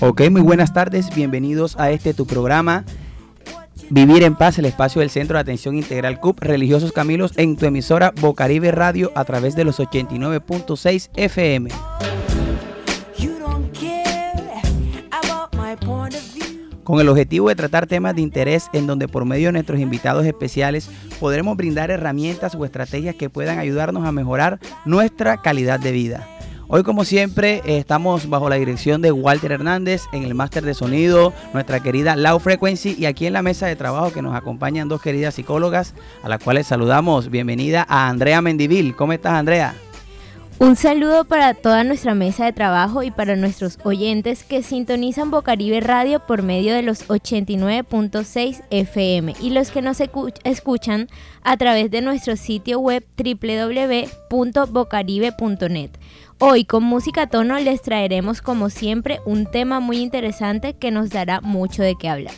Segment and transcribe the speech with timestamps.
[0.00, 2.84] Ok, muy buenas tardes, bienvenidos a este tu programa
[3.90, 7.64] Vivir en Paz, el espacio del Centro de Atención Integral CUP Religiosos Camilos en tu
[7.64, 11.70] emisora Bocaribe Radio a través de los 89.6 FM.
[16.88, 20.24] Con el objetivo de tratar temas de interés en donde por medio de nuestros invitados
[20.24, 20.88] especiales
[21.20, 26.26] podremos brindar herramientas o estrategias que puedan ayudarnos a mejorar nuestra calidad de vida.
[26.66, 31.34] Hoy como siempre estamos bajo la dirección de Walter Hernández en el máster de sonido,
[31.52, 35.02] nuestra querida Low Frequency y aquí en la mesa de trabajo que nos acompañan dos
[35.02, 35.92] queridas psicólogas
[36.22, 37.28] a las cuales saludamos.
[37.28, 38.96] Bienvenida a Andrea Mendivil.
[38.96, 39.74] ¿Cómo estás Andrea?
[40.60, 45.80] Un saludo para toda nuestra mesa de trabajo y para nuestros oyentes que sintonizan Bocaribe
[45.80, 50.02] Radio por medio de los 89.6 FM y los que nos
[50.42, 51.06] escuchan
[51.44, 55.90] a través de nuestro sitio web www.bocaribe.net.
[56.40, 61.40] Hoy con música tono les traeremos como siempre un tema muy interesante que nos dará
[61.40, 62.34] mucho de qué hablar.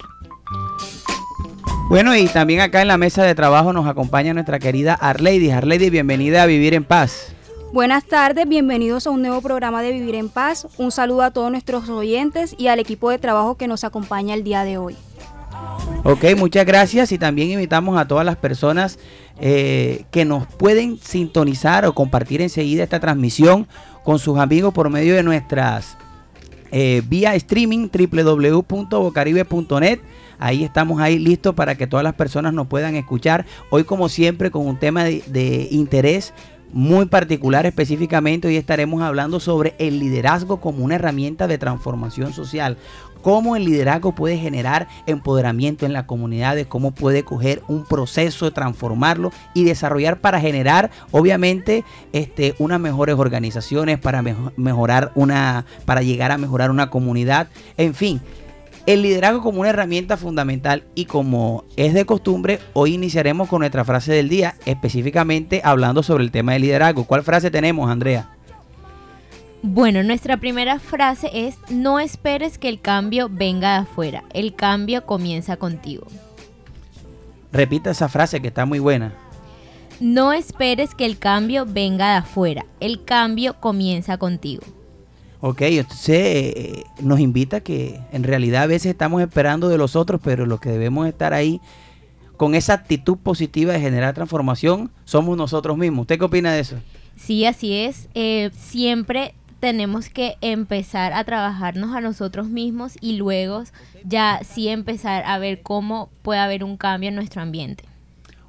[1.89, 5.53] Bueno, y también acá en la mesa de trabajo nos acompaña nuestra querida Arlady.
[5.53, 7.35] Arlady, bienvenida a Vivir en Paz.
[7.73, 10.67] Buenas tardes, bienvenidos a un nuevo programa de Vivir en Paz.
[10.77, 14.43] Un saludo a todos nuestros oyentes y al equipo de trabajo que nos acompaña el
[14.43, 14.97] día de hoy.
[16.03, 18.99] Ok, muchas gracias y también invitamos a todas las personas
[19.41, 23.69] eh, que nos pueden sintonizar o compartir enseguida esta transmisión
[24.03, 25.97] con sus amigos por medio de nuestras
[26.73, 30.01] eh, vía streaming www.bocaribe.net.
[30.41, 33.47] Ahí estamos ahí listos para que todas las personas nos puedan escuchar.
[33.71, 36.35] Hoy como siempre con un tema de, de interés
[36.73, 38.49] muy particular específicamente.
[38.49, 42.77] Hoy estaremos hablando sobre el liderazgo como una herramienta de transformación social.
[43.23, 48.51] Cómo el liderazgo puede generar empoderamiento en la comunidad, de cómo puede coger un proceso
[48.51, 54.23] transformarlo y desarrollar para generar, obviamente, este, unas mejores organizaciones, para
[54.57, 57.49] mejorar una, para llegar a mejorar una comunidad.
[57.77, 58.23] En fin,
[58.93, 63.85] el liderazgo como una herramienta fundamental y como es de costumbre, hoy iniciaremos con nuestra
[63.85, 67.05] frase del día, específicamente hablando sobre el tema del liderazgo.
[67.05, 68.31] ¿Cuál frase tenemos, Andrea?
[69.63, 75.07] Bueno, nuestra primera frase es, no esperes que el cambio venga de afuera, el cambio
[75.07, 76.09] comienza contigo.
[77.53, 79.13] Repita esa frase que está muy buena.
[80.01, 84.63] No esperes que el cambio venga de afuera, el cambio comienza contigo.
[85.43, 90.21] Ok, entonces eh, nos invita que en realidad a veces estamos esperando de los otros,
[90.23, 91.61] pero los que debemos estar ahí
[92.37, 96.03] con esa actitud positiva de generar transformación somos nosotros mismos.
[96.03, 96.77] ¿Usted qué opina de eso?
[97.17, 98.09] Sí, así es.
[98.15, 103.65] Eh, siempre tenemos que empezar a trabajarnos a nosotros mismos y luego
[104.05, 107.85] ya sí empezar a ver cómo puede haber un cambio en nuestro ambiente.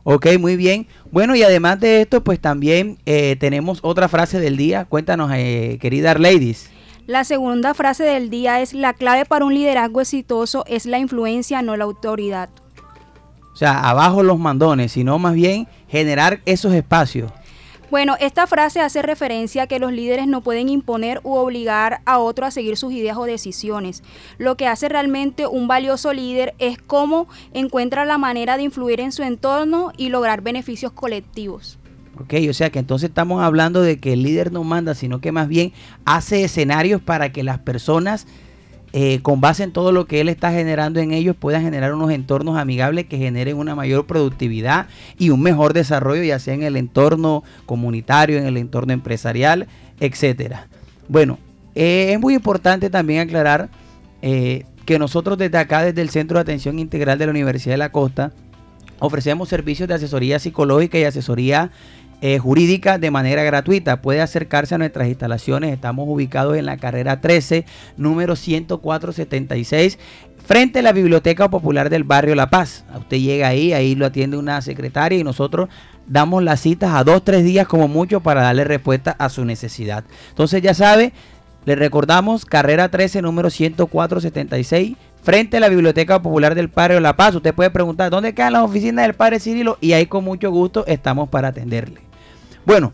[0.03, 0.87] Ok, muy bien.
[1.11, 4.85] Bueno, y además de esto, pues también eh, tenemos otra frase del día.
[4.85, 6.69] Cuéntanos, eh, querida Ladies.
[7.11, 11.61] La segunda frase del día es, la clave para un liderazgo exitoso es la influencia,
[11.61, 12.47] no la autoridad.
[13.51, 17.29] O sea, abajo los mandones, sino más bien generar esos espacios.
[17.89, 22.17] Bueno, esta frase hace referencia a que los líderes no pueden imponer u obligar a
[22.17, 24.03] otro a seguir sus ideas o decisiones.
[24.37, 29.11] Lo que hace realmente un valioso líder es cómo encuentra la manera de influir en
[29.11, 31.77] su entorno y lograr beneficios colectivos.
[32.19, 35.31] Ok, o sea que entonces estamos hablando de que el líder no manda, sino que
[35.31, 35.71] más bien
[36.05, 38.27] hace escenarios para que las personas,
[38.91, 42.11] eh, con base en todo lo que él está generando en ellos, puedan generar unos
[42.11, 46.75] entornos amigables que generen una mayor productividad y un mejor desarrollo, ya sea en el
[46.75, 49.67] entorno comunitario, en el entorno empresarial,
[50.01, 50.67] etcétera.
[51.07, 51.39] Bueno,
[51.75, 53.69] eh, es muy importante también aclarar
[54.21, 57.77] eh, que nosotros desde acá, desde el Centro de Atención Integral de la Universidad de
[57.77, 58.33] la Costa,
[58.99, 61.71] ofrecemos servicios de asesoría psicológica y asesoría
[62.21, 64.01] eh, jurídica de manera gratuita.
[64.01, 65.73] Puede acercarse a nuestras instalaciones.
[65.73, 67.65] Estamos ubicados en la carrera 13,
[67.97, 69.97] número 10476,
[70.45, 72.85] frente a la Biblioteca Popular del Barrio La Paz.
[72.95, 75.69] Usted llega ahí, ahí lo atiende una secretaria y nosotros
[76.07, 80.03] damos las citas a dos, tres días como mucho para darle respuesta a su necesidad.
[80.29, 81.13] Entonces ya sabe,
[81.65, 87.35] le recordamos, carrera 13, número 10476 frente a la Biblioteca Popular del Barrio La Paz.
[87.35, 90.85] Usted puede preguntar dónde quedan las oficinas del Padre Cirilo y ahí con mucho gusto
[90.87, 92.10] estamos para atenderle.
[92.65, 92.93] Bueno,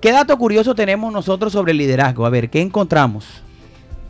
[0.00, 2.24] ¿qué dato curioso tenemos nosotros sobre el liderazgo?
[2.24, 3.42] A ver, ¿qué encontramos?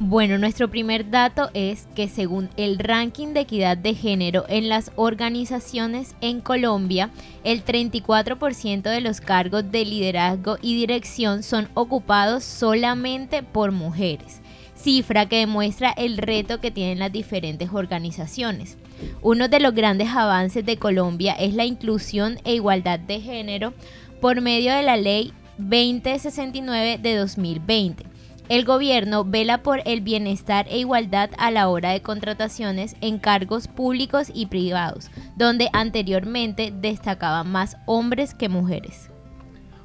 [0.00, 4.92] Bueno, nuestro primer dato es que según el ranking de equidad de género en las
[4.94, 7.10] organizaciones en Colombia,
[7.42, 14.40] el 34% de los cargos de liderazgo y dirección son ocupados solamente por mujeres,
[14.76, 18.76] cifra que demuestra el reto que tienen las diferentes organizaciones.
[19.20, 23.72] Uno de los grandes avances de Colombia es la inclusión e igualdad de género
[24.20, 28.04] por medio de la ley 2069 de 2020.
[28.48, 33.68] El gobierno vela por el bienestar e igualdad a la hora de contrataciones en cargos
[33.68, 39.10] públicos y privados, donde anteriormente destacaban más hombres que mujeres.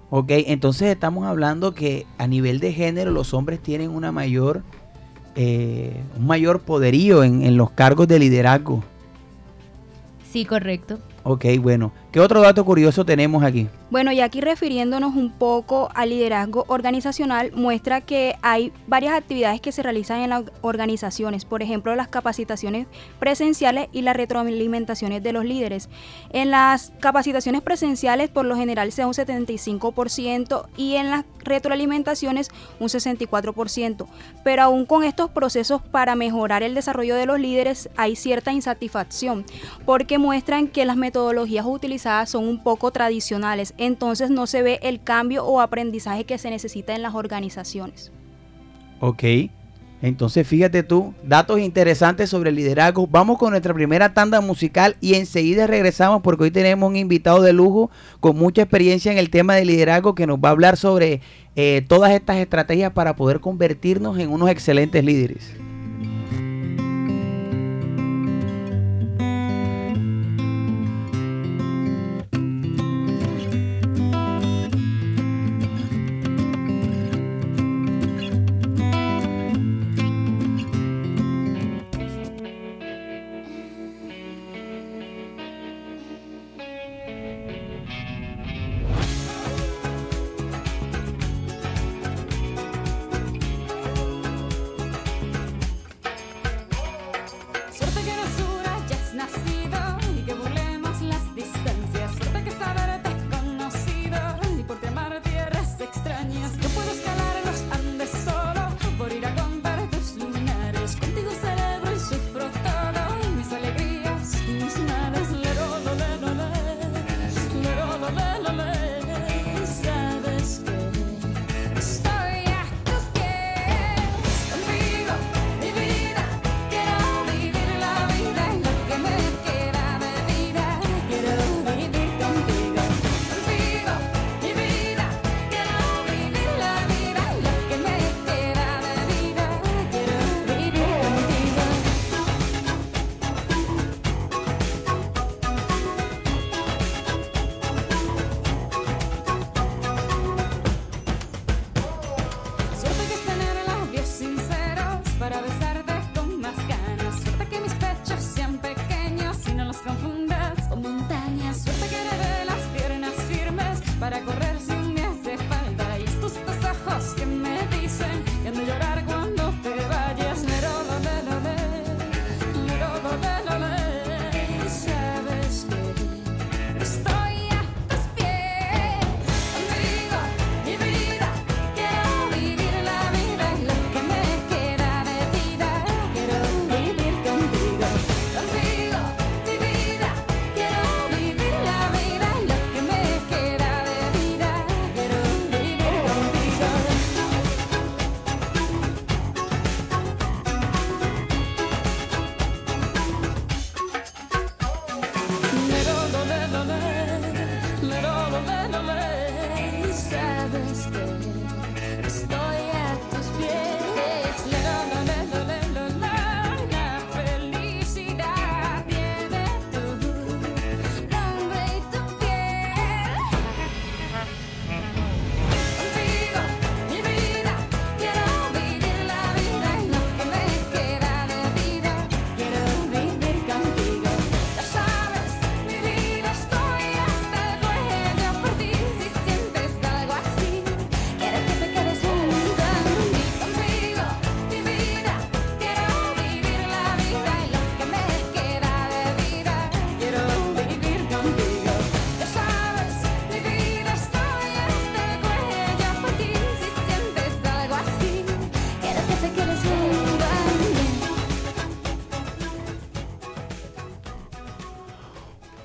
[0.10, 4.64] Ok, entonces estamos hablando que a nivel de género los hombres tienen una mayor,
[5.36, 8.84] eh, un mayor poderío en, en los cargos de liderazgo.
[10.32, 11.00] Sí, correcto.
[11.24, 11.92] Ok, bueno.
[12.14, 13.68] ¿Qué otro dato curioso tenemos aquí?
[13.90, 19.72] Bueno, y aquí refiriéndonos un poco al liderazgo organizacional, muestra que hay varias actividades que
[19.72, 22.86] se realizan en las organizaciones, por ejemplo, las capacitaciones
[23.18, 25.90] presenciales y las retroalimentaciones de los líderes.
[26.30, 32.90] En las capacitaciones presenciales, por lo general, sea un 75% y en las retroalimentaciones un
[32.90, 34.06] 64%.
[34.44, 39.46] Pero aún con estos procesos para mejorar el desarrollo de los líderes hay cierta insatisfacción,
[39.88, 45.02] porque muestran que las metodologías utilizadas son un poco tradicionales entonces no se ve el
[45.02, 48.12] cambio o aprendizaje que se necesita en las organizaciones.
[49.00, 49.24] Ok,
[50.02, 53.08] entonces fíjate tú, datos interesantes sobre el liderazgo.
[53.08, 57.54] Vamos con nuestra primera tanda musical y enseguida regresamos porque hoy tenemos un invitado de
[57.54, 57.90] lujo
[58.20, 61.22] con mucha experiencia en el tema de liderazgo que nos va a hablar sobre
[61.56, 65.54] eh, todas estas estrategias para poder convertirnos en unos excelentes líderes.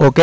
[0.08, 0.20] Ok,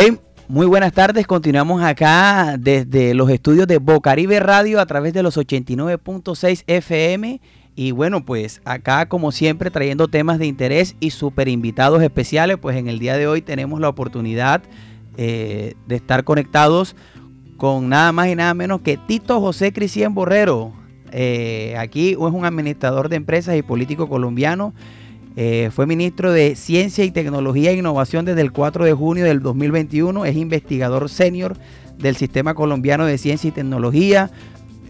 [0.47, 1.27] muy buenas tardes.
[1.27, 7.39] Continuamos acá desde los estudios de Bocaribe Radio a través de los 89.6 FM.
[7.75, 12.57] Y bueno, pues acá como siempre trayendo temas de interés y super invitados especiales.
[12.57, 14.63] Pues en el día de hoy tenemos la oportunidad
[15.17, 16.95] eh, de estar conectados
[17.57, 20.73] con nada más y nada menos que Tito José Cristian Borrero.
[21.11, 24.73] Eh, aquí es un administrador de empresas y político colombiano.
[25.37, 29.41] Eh, fue ministro de Ciencia y Tecnología e Innovación desde el 4 de junio del
[29.41, 30.25] 2021.
[30.25, 31.57] Es investigador senior
[31.97, 34.31] del Sistema Colombiano de Ciencia y Tecnología.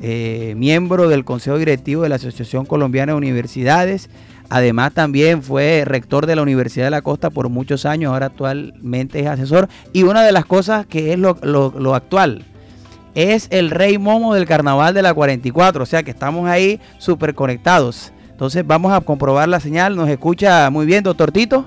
[0.01, 4.09] Eh, miembro del Consejo Directivo de la Asociación Colombiana de Universidades.
[4.49, 9.19] Además también fue rector de la Universidad de la Costa por muchos años, ahora actualmente
[9.21, 9.67] es asesor.
[9.91, 12.45] Y una de las cosas que es lo, lo actual,
[13.15, 17.33] es el rey Momo del carnaval de la 44, o sea que estamos ahí súper
[17.33, 18.11] conectados.
[18.35, 21.63] Entonces vamos a comprobar la señal, nos escucha muy bien, doctor Tito.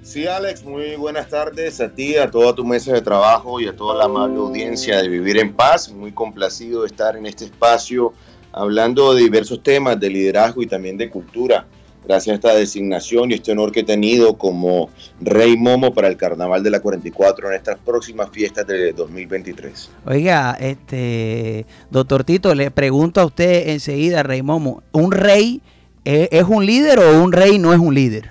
[0.00, 3.74] Sí, Alex, muy buenas tardes a ti, a toda tu mesa de trabajo y a
[3.74, 5.90] toda la amable audiencia de Vivir en Paz.
[5.90, 8.12] Muy complacido de estar en este espacio
[8.52, 11.66] hablando de diversos temas de liderazgo y también de cultura
[12.08, 14.88] gracias a esta designación y este honor que he tenido como
[15.20, 19.90] Rey Momo para el Carnaval de la 44 en estas próximas fiestas de 2023.
[20.06, 25.60] Oiga, este doctor Tito, le pregunto a usted enseguida, Rey Momo, ¿un rey
[26.04, 28.30] es, un líder o un rey no es un líder?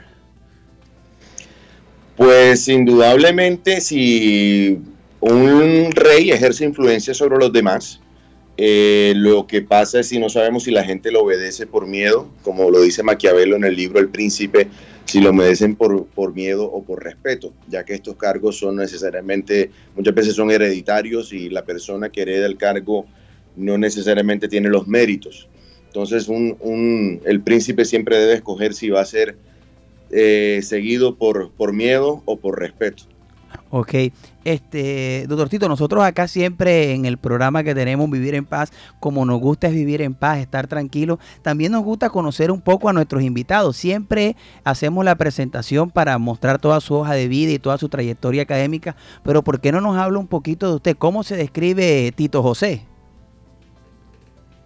[2.15, 4.81] Pues indudablemente si
[5.19, 8.01] un rey ejerce influencia sobre los demás,
[8.57, 12.27] eh, lo que pasa es si no sabemos si la gente lo obedece por miedo,
[12.41, 14.67] como lo dice Maquiavelo en el libro El Príncipe,
[15.05, 19.69] si lo obedecen por, por miedo o por respeto, ya que estos cargos son necesariamente,
[19.95, 23.05] muchas veces son hereditarios y la persona que hereda el cargo
[23.55, 25.47] no necesariamente tiene los méritos.
[25.85, 29.37] Entonces un, el príncipe siempre debe escoger si va a ser
[30.11, 33.03] eh, seguido por, por miedo o por respeto.
[33.79, 33.93] Ok,
[34.43, 39.23] este, doctor Tito, nosotros acá siempre en el programa que tenemos Vivir en Paz, como
[39.23, 42.93] nos gusta es vivir en paz, estar tranquilo, también nos gusta conocer un poco a
[42.93, 43.77] nuestros invitados.
[43.77, 48.41] Siempre hacemos la presentación para mostrar toda su hoja de vida y toda su trayectoria
[48.41, 50.97] académica, pero ¿por qué no nos habla un poquito de usted?
[50.97, 52.81] ¿Cómo se describe Tito José?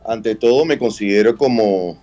[0.05, 1.97] Ante todo me considero como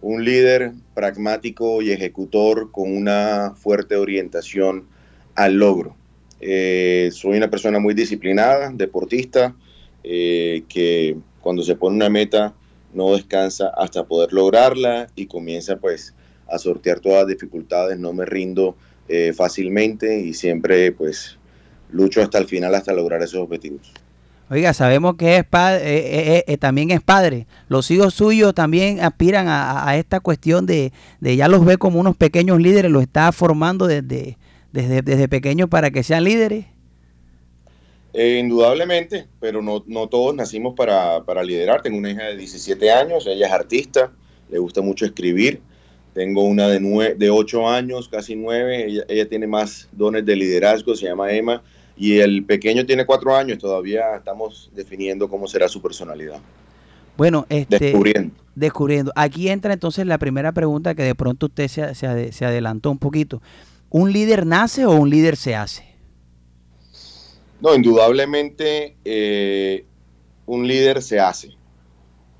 [0.00, 4.86] un líder pragmático y ejecutor con una fuerte orientación
[5.34, 5.96] al logro
[6.44, 9.54] eh, soy una persona muy disciplinada, deportista,
[10.02, 12.52] eh, que cuando se pone una meta
[12.92, 16.14] no descansa hasta poder lograrla y comienza pues
[16.48, 18.76] a sortear todas las dificultades, no me rindo
[19.08, 21.38] eh, fácilmente y siempre pues
[21.92, 23.92] lucho hasta el final hasta lograr esos objetivos.
[24.50, 27.46] Oiga, sabemos que es padre, también es padre.
[27.68, 32.16] Los hijos suyos también aspiran a, esta cuestión de, de, ya los ve como unos
[32.16, 34.36] pequeños líderes, los está formando desde,
[34.72, 36.66] desde, desde pequeños para que sean líderes?
[38.14, 41.80] Eh, indudablemente, pero no, todos nacimos para, liderar.
[41.80, 44.12] Tengo una hija de 17 años, ella es artista,
[44.50, 45.60] le gusta mucho escribir.
[46.12, 51.06] Tengo una de, de 8 años, casi 9, ella, tiene más dones de liderazgo, se
[51.06, 51.62] llama Emma,
[51.96, 56.38] y el pequeño tiene 4 años, todavía estamos definiendo cómo será su personalidad.
[57.16, 58.34] Bueno, este, descubriendo.
[58.54, 59.12] descubriendo.
[59.16, 63.40] Aquí entra entonces la primera pregunta que de pronto usted se, se adelantó un poquito.
[63.92, 65.84] ¿Un líder nace o un líder se hace?
[67.60, 69.84] No, indudablemente eh,
[70.46, 71.50] un líder se hace.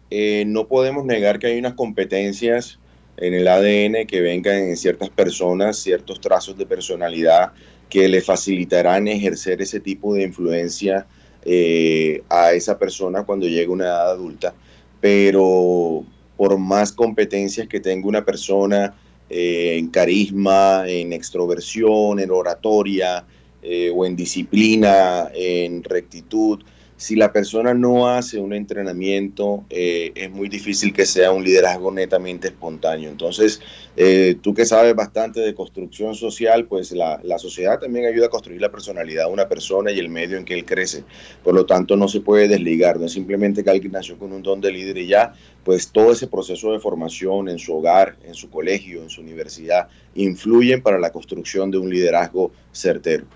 [0.08, 2.78] Eh, no podemos negar que hay unas competencias
[3.18, 7.52] en el ADN que vengan en ciertas personas, ciertos trazos de personalidad
[7.90, 11.06] que le facilitarán ejercer ese tipo de influencia
[11.44, 14.54] eh, a esa persona cuando llegue a una edad adulta.
[15.02, 16.02] Pero
[16.38, 18.94] por más competencias que tenga una persona,
[19.32, 23.24] eh, en carisma, en extroversión, en oratoria
[23.62, 26.62] eh, o en disciplina, en rectitud
[27.02, 31.90] si la persona no hace un entrenamiento, eh, es muy difícil que sea un liderazgo
[31.90, 33.10] netamente espontáneo.
[33.10, 33.60] Entonces,
[33.96, 38.60] eh, tú que sabes bastante de construcción social, pues la, sociedad también ayuda a construir
[38.60, 41.02] la personalidad de una persona y el medio en que él crece.
[41.42, 44.44] Por lo tanto, no se puede desligar, no es simplemente que alguien nació con un
[44.44, 48.34] don de líder y ya, pues todo ese proceso de formación en su hogar, en
[48.34, 53.26] su colegio, en su universidad, influyen para la construcción de un liderazgo certero.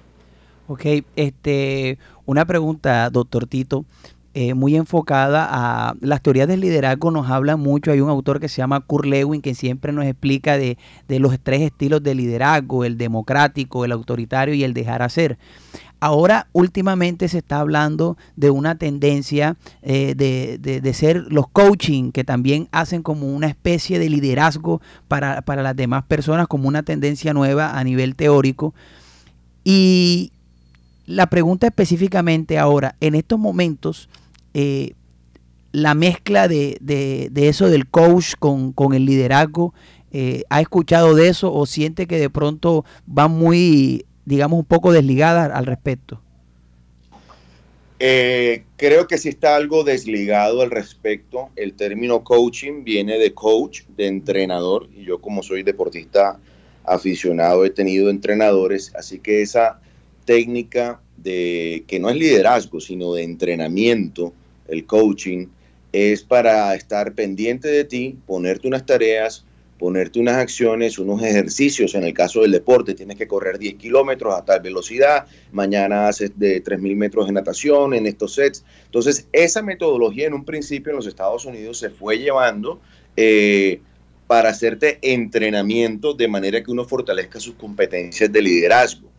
[0.68, 3.84] Ok, este, una pregunta, doctor Tito,
[4.34, 8.48] eh, muy enfocada a las teorías del liderazgo, nos habla mucho, hay un autor que
[8.48, 10.76] se llama Kurt Lewin que siempre nos explica de,
[11.08, 15.38] los tres estilos de liderazgo, el democrático, el autoritario y el dejar hacer.
[16.00, 22.24] Ahora últimamente se está hablando de una tendencia eh, de, de, ser los coaching, que
[22.24, 27.32] también hacen como una especie de liderazgo para, para las demás personas, como una tendencia
[27.32, 28.74] nueva a nivel teórico.
[29.64, 30.32] Y,
[31.06, 34.08] la pregunta específicamente ahora, en estos momentos,
[34.54, 34.92] eh,
[35.72, 39.74] la mezcla de, eso del coach con, el liderazgo,
[40.12, 44.92] eh, ¿ha escuchado de eso o siente que de pronto va muy, digamos, un poco
[44.92, 46.20] desligada al respecto?
[47.98, 51.50] Eh, creo que sí está algo desligado al respecto.
[51.56, 56.38] El término coaching viene de coach, de entrenador, y yo como soy deportista
[56.84, 59.80] aficionado he tenido entrenadores, así que esa
[60.26, 64.34] técnica de que no es liderazgo, sino de entrenamiento,
[64.68, 65.46] el coaching,
[65.92, 69.46] es para estar pendiente de ti, ponerte unas tareas,
[69.78, 71.94] ponerte unas acciones, unos ejercicios.
[71.94, 76.32] En el caso del deporte, tienes que correr 10 kilómetros a tal velocidad, mañana haces
[76.36, 78.64] de 3.000 metros de natación en estos sets.
[78.84, 82.80] Entonces, esa metodología en un principio en los Estados Unidos se fue llevando
[83.16, 83.80] eh,
[84.26, 89.15] para hacerte entrenamiento de manera que uno fortalezca sus competencias de liderazgo.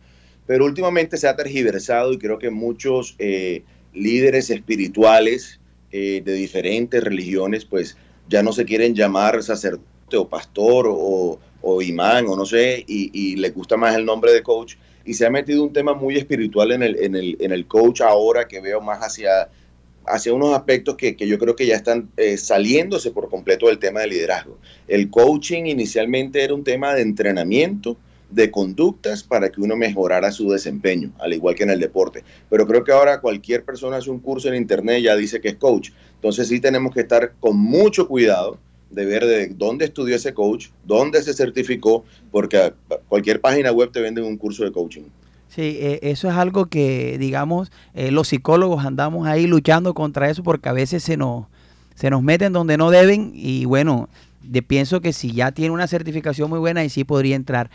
[0.48, 3.62] Pero últimamente se ha tergiversado y creo que muchos eh,
[3.92, 5.60] líderes espirituales
[5.92, 7.98] eh, de diferentes religiones, pues
[8.30, 11.38] ya no se quieren llamar sacerdotes o pastor o,
[11.82, 14.76] imán o no sé, y, y, le gusta más el nombre de coach.
[15.04, 18.00] Y se ha metido un tema muy espiritual en el, en el, en el coach
[18.00, 19.50] ahora que veo más hacia,
[20.06, 23.78] hacia unos aspectos que, que yo creo que ya están eh, saliéndose por completo del
[23.78, 24.56] tema de liderazgo.
[24.86, 27.98] El coaching inicialmente era un tema de entrenamiento,
[28.30, 32.24] de conductas para que uno mejorara su desempeño, al igual que en el deporte.
[32.50, 35.48] Pero creo que ahora cualquier persona hace un curso en internet y ya dice que
[35.48, 35.90] es coach.
[36.16, 38.58] Entonces sí tenemos que estar con mucho cuidado
[38.90, 42.72] de ver de dónde estudió ese coach, dónde se certificó, porque
[43.08, 45.04] cualquier página web te vende un curso de coaching.
[45.48, 50.42] Sí, eh, eso es algo que, digamos, eh, los psicólogos andamos ahí luchando contra eso
[50.42, 51.46] porque a veces se nos,
[51.94, 54.08] se nos meten donde no deben y bueno,
[54.42, 57.70] de, pienso que si ya tiene una certificación muy buena y sí podría entrar.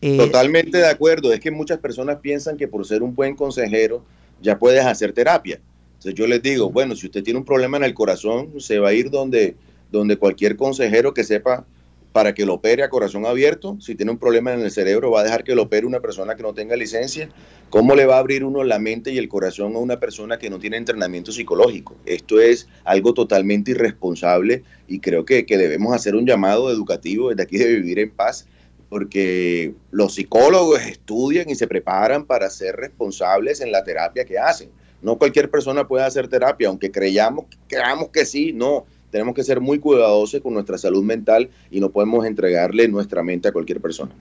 [0.00, 4.04] Eh, Totalmente de acuerdo, es que muchas personas piensan que por ser un buen consejero
[4.42, 5.60] ya puedes hacer terapia.
[5.94, 8.90] Entonces yo les digo, bueno, si usted tiene un problema en el corazón, se va
[8.90, 9.56] a ir donde
[9.90, 11.64] donde cualquier consejero que sepa
[12.12, 15.20] para que lo opere a corazón abierto, si tiene un problema en el cerebro, va
[15.20, 17.28] a dejar que lo opere una persona que no tenga licencia.
[17.68, 20.48] ¿Cómo le va a abrir uno la mente y el corazón a una persona que
[20.48, 21.94] no tiene entrenamiento psicológico?
[22.06, 27.42] Esto es algo totalmente irresponsable y creo que, que debemos hacer un llamado educativo desde
[27.42, 28.46] aquí de Vivir en Paz,
[28.88, 34.70] porque los psicólogos estudian y se preparan para ser responsables en la terapia que hacen.
[35.02, 39.60] No cualquier persona puede hacer terapia, aunque creyamos, creamos que sí, no tenemos que ser
[39.60, 44.12] muy cuidadosos con nuestra salud mental y no podemos entregarle nuestra mente a cualquier persona.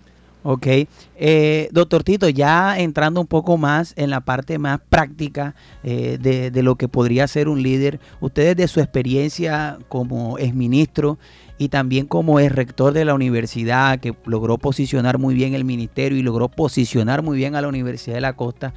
[0.48, 0.68] Ok.
[1.18, 6.62] Eh, doctor Tito, ya entrando un poco más en la parte más práctica eh, de,
[6.62, 11.18] lo que podría ser un líder, ustedes de su experiencia como exministro
[11.58, 16.18] y también como ex rector de la universidad, que logró posicionar muy bien el ministerio
[16.18, 18.74] y logró posicionar muy bien a la Universidad de la Costa,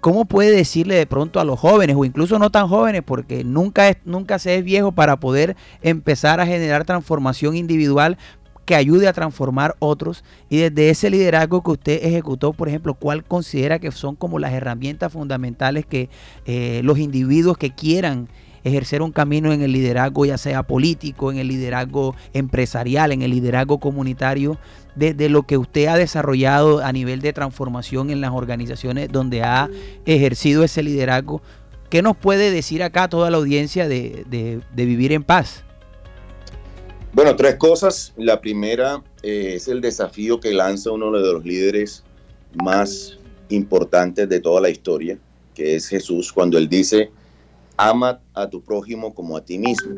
[0.00, 3.88] ¿cómo puede decirle de pronto a los jóvenes o incluso no tan jóvenes, porque nunca,
[3.88, 8.18] es, nunca se es viejo para poder empezar a generar transformación individual
[8.66, 13.24] que ayude a transformar otros y desde ese liderazgo que usted ejecutó, por ejemplo, ¿cuál
[13.24, 16.10] considera que son como las herramientas fundamentales que
[16.46, 18.28] eh, los individuos que quieran
[18.66, 23.30] ejercer un camino en el liderazgo, ya sea político, en el liderazgo empresarial, en el
[23.30, 24.58] liderazgo comunitario,
[24.96, 29.70] de, lo que usted ha desarrollado a nivel de transformación en las organizaciones donde ha
[30.04, 31.42] ejercido ese liderazgo.
[31.90, 35.62] ¿Qué nos puede decir acá toda la audiencia de, vivir en paz?
[37.12, 38.12] Bueno, tres cosas.
[38.16, 42.02] La primera eh, es el desafío que lanza uno de los líderes
[42.54, 43.16] más
[43.48, 45.18] importantes de toda la historia,
[45.54, 47.10] que es Jesús, cuando él dice,
[47.76, 49.96] ama a tu prójimo como a ti mismo.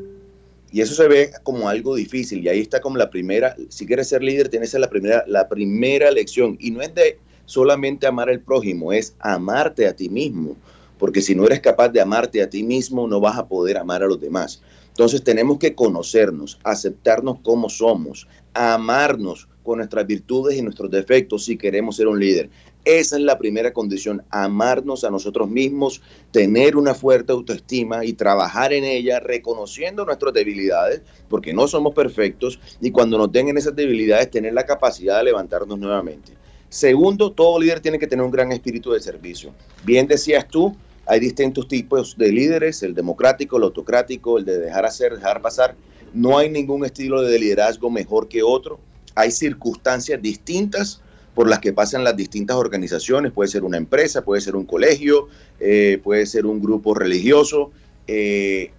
[0.71, 2.45] Y eso se ve como algo difícil.
[2.45, 6.11] Y ahí está como la primera, si quieres ser líder, tienes la primera, la primera
[6.11, 6.57] lección.
[6.61, 10.57] Y no es de solamente amar al prójimo, es amarte a ti mismo.
[10.99, 14.03] Porque si no eres capaz de amarte a ti mismo, no vas a poder amar
[14.03, 14.61] a los demás.
[14.89, 21.57] Entonces tenemos que conocernos, aceptarnos como somos, amarnos con nuestras virtudes y nuestros defectos si
[21.57, 22.51] queremos ser un líder.
[22.85, 28.73] Esa es la primera condición, amarnos a nosotros mismos, tener una fuerte autoestima y trabajar
[28.73, 34.31] en ella, reconociendo nuestras debilidades, porque no somos perfectos, y cuando nos tengan esas debilidades,
[34.31, 36.33] tener la capacidad de levantarnos nuevamente.
[36.71, 39.53] Segundo, todo líder tiene que tener un gran espíritu de servicio.
[39.85, 44.85] Bien decías tú, hay distintos tipos de líderes, el democrático, el autocrático, el de dejar
[44.85, 45.75] hacer, dejar pasar.
[46.13, 48.79] No hay ningún estilo de liderazgo mejor que otro.
[49.15, 51.01] Hay circunstancias distintas
[51.39, 55.29] por las que pasan las distintas organizaciones, puede ser una empresa, puede ser un colegio,
[55.61, 57.71] eh, puede ser un grupo religioso.
[58.09, 58.73] Eh,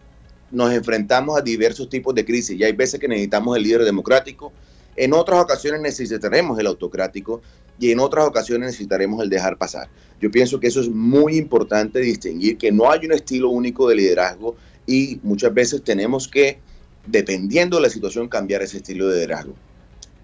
[0.52, 4.52] nos enfrentamos a diversos tipos de crisis y hay veces que necesitamos el líder democrático,
[4.98, 7.42] en otras ocasiones necesitaremos el autocrático
[7.80, 9.88] y en otras ocasiones necesitaremos el dejar pasar.
[10.20, 13.96] Yo pienso que eso es muy importante distinguir, que no hay un estilo único de
[13.96, 16.60] liderazgo y muchas veces tenemos que,
[17.08, 19.54] dependiendo de la situación, cambiar ese estilo de liderazgo.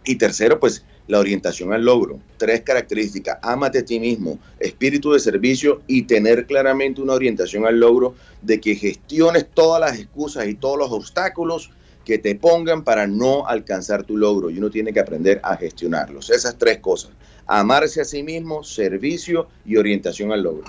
[0.04, 2.20] Y tercero, pues la orientación al logro.
[2.38, 7.80] Tres características, ámate a ti mismo, espíritu de servicio y tener claramente una orientación al
[7.80, 11.72] logro de que gestiones todas las excusas y todos los obstáculos
[12.04, 16.30] que te pongan para no alcanzar tu logro y uno tiene que aprender a gestionarlos.
[16.30, 17.12] Esas tres cosas,
[17.48, 20.66] amarse a sí mismo, servicio y orientación al logro.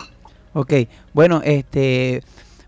[0.53, 0.73] Ok,
[1.13, 2.23] bueno, este...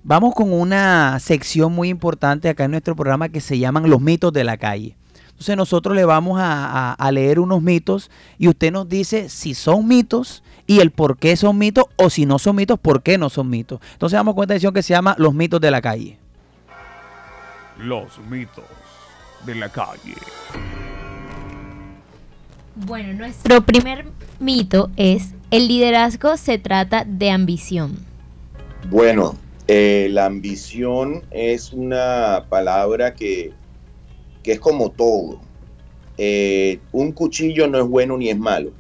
[0.05, 4.33] Vamos con una sección muy importante acá en nuestro programa que se llaman los mitos
[4.33, 4.97] de la calle.
[5.39, 10.43] Entonces nosotros le vamos a, leer unos mitos y usted nos dice si son mitos
[10.67, 13.49] y el por qué son mitos o si no son mitos, por qué no son
[13.49, 13.79] mitos.
[13.93, 16.19] Entonces vamos con esta edición que se llama Los mitos de la calle.
[17.79, 18.65] Los mitos
[19.47, 20.17] de la calle.
[22.75, 24.07] Bueno, nuestro primer
[24.41, 27.97] mito es el liderazgo se trata de ambición.
[28.91, 29.37] Bueno,
[29.69, 33.53] eh, la ambición es una palabra que
[34.49, 35.39] que es como todo.
[36.17, 38.73] Eh, un cuchillo no es bueno ni es malo.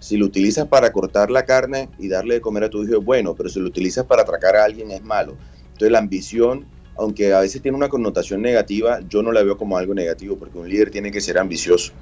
[0.00, 3.04] Si lo utilizas para cortar la carne y darle de comer a tu hijo es
[3.04, 5.36] bueno, pero si lo utilizas para atracar a alguien es malo.
[5.66, 9.76] Entonces la ambición, aunque a veces tiene una connotación negativa, yo no la veo como
[9.76, 11.92] algo negativo, porque un líder tiene que ser ambicioso.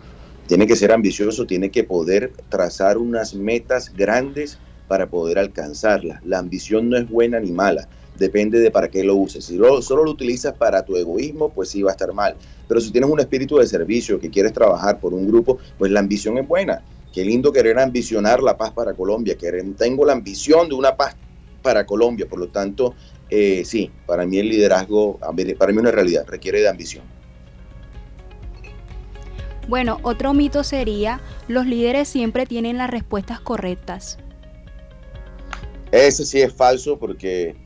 [0.47, 4.57] Tiene que ser ambicioso, tiene que poder trazar unas metas grandes
[4.89, 6.25] para poder alcanzarlas.
[6.25, 7.87] La ambición no es buena ni mala
[8.21, 9.47] depende de para qué lo uses.
[9.47, 12.37] Si solo lo utilizas para tu egoísmo, pues sí va a estar mal.
[12.69, 16.01] Pero si tienes un espíritu de servicio, que quieres trabajar por un grupo, pues la
[16.01, 16.83] ambición es buena.
[17.13, 19.37] Qué lindo querer ambicionar la paz para Colombia.
[19.37, 21.17] que tengo la ambición de una paz
[21.63, 22.29] para Colombia.
[22.29, 22.95] Por lo tanto,
[23.31, 25.19] eh, sí, para mí el liderazgo,
[25.59, 27.05] para mí una realidad, requiere de ambición.
[29.67, 34.19] Bueno, otro mito sería, los líderes siempre tienen las respuestas correctas.
[35.91, 37.57] Ese sí es falso porque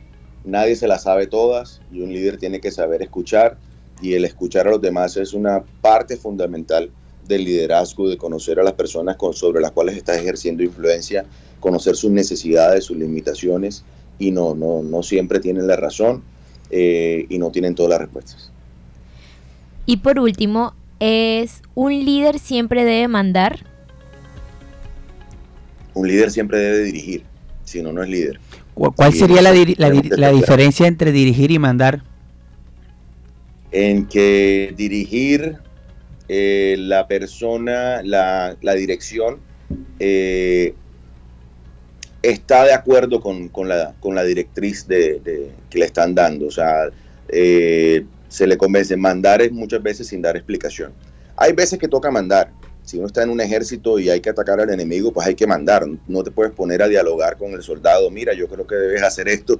[0.45, 3.59] nadie se las sabe todas y un líder tiene que saber escuchar
[4.01, 6.91] y el escuchar a los demás es una parte fundamental
[7.27, 11.25] del liderazgo, de conocer a las personas con, sobre las cuales estás ejerciendo influencia,
[11.61, 13.85] conocer sus necesidades, sus limitaciones
[14.19, 16.23] y no, no, no siempre tienen la razón
[16.71, 18.51] eh, y no tienen todas las respuestas.
[19.87, 23.65] Y por último, ¿es un líder siempre debe mandar?
[25.95, 27.25] Un líder siempre debe dirigir,
[27.65, 28.41] si no, no es líder.
[28.75, 32.03] ¿Cuál sería la, la, diferencia entre dirigir y mandar?
[33.71, 35.59] En que dirigir
[36.29, 39.39] eh, la persona, la, dirección,
[40.01, 40.75] eh,
[42.23, 46.47] está de acuerdo con, la, con la directriz de, que le están dando.
[46.47, 46.89] O sea,
[47.29, 48.97] eh, se le convence.
[48.97, 50.93] Mandar es muchas veces sin dar explicación.
[51.37, 52.51] Hay veces que toca mandar,
[52.85, 55.47] si uno está en un ejército y hay que atacar al enemigo, pues hay que
[55.47, 55.87] mandar.
[56.07, 58.11] No te puedes poner a dialogar con el soldado.
[58.11, 59.59] Mira, yo creo que debes hacer esto.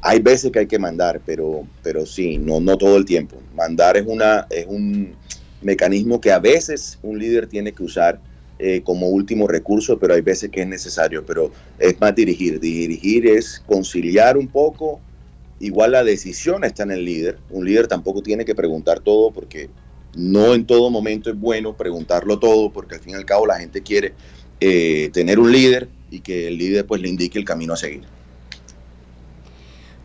[0.00, 3.36] Hay veces que hay que mandar, pero, pero sí, no, no todo el tiempo.
[3.54, 5.14] Mandar es, una, es un
[5.60, 8.20] mecanismo que a veces un líder tiene que usar
[8.58, 11.26] eh, como último recurso, pero hay veces que es necesario.
[11.26, 12.58] Pero es más dirigir.
[12.58, 14.98] Dirigir es conciliar un poco.
[15.60, 17.38] Igual la decisión está en el líder.
[17.50, 19.68] Un líder tampoco tiene que preguntar todo porque
[20.16, 23.58] no en todo momento es bueno preguntarlo todo, porque al fin y al cabo la
[23.58, 24.14] gente quiere
[24.60, 28.04] eh, tener un líder y que el líder pues le indique el camino a seguir.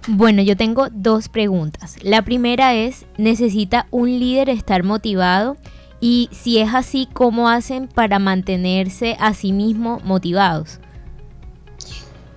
[0.08, 1.96] Bueno, yo tengo dos preguntas.
[2.02, 5.58] La primera es, ¿necesita un líder estar motivado?
[6.00, 10.80] Y si es así, ¿cómo hacen para mantenerse a sí mismo motivados?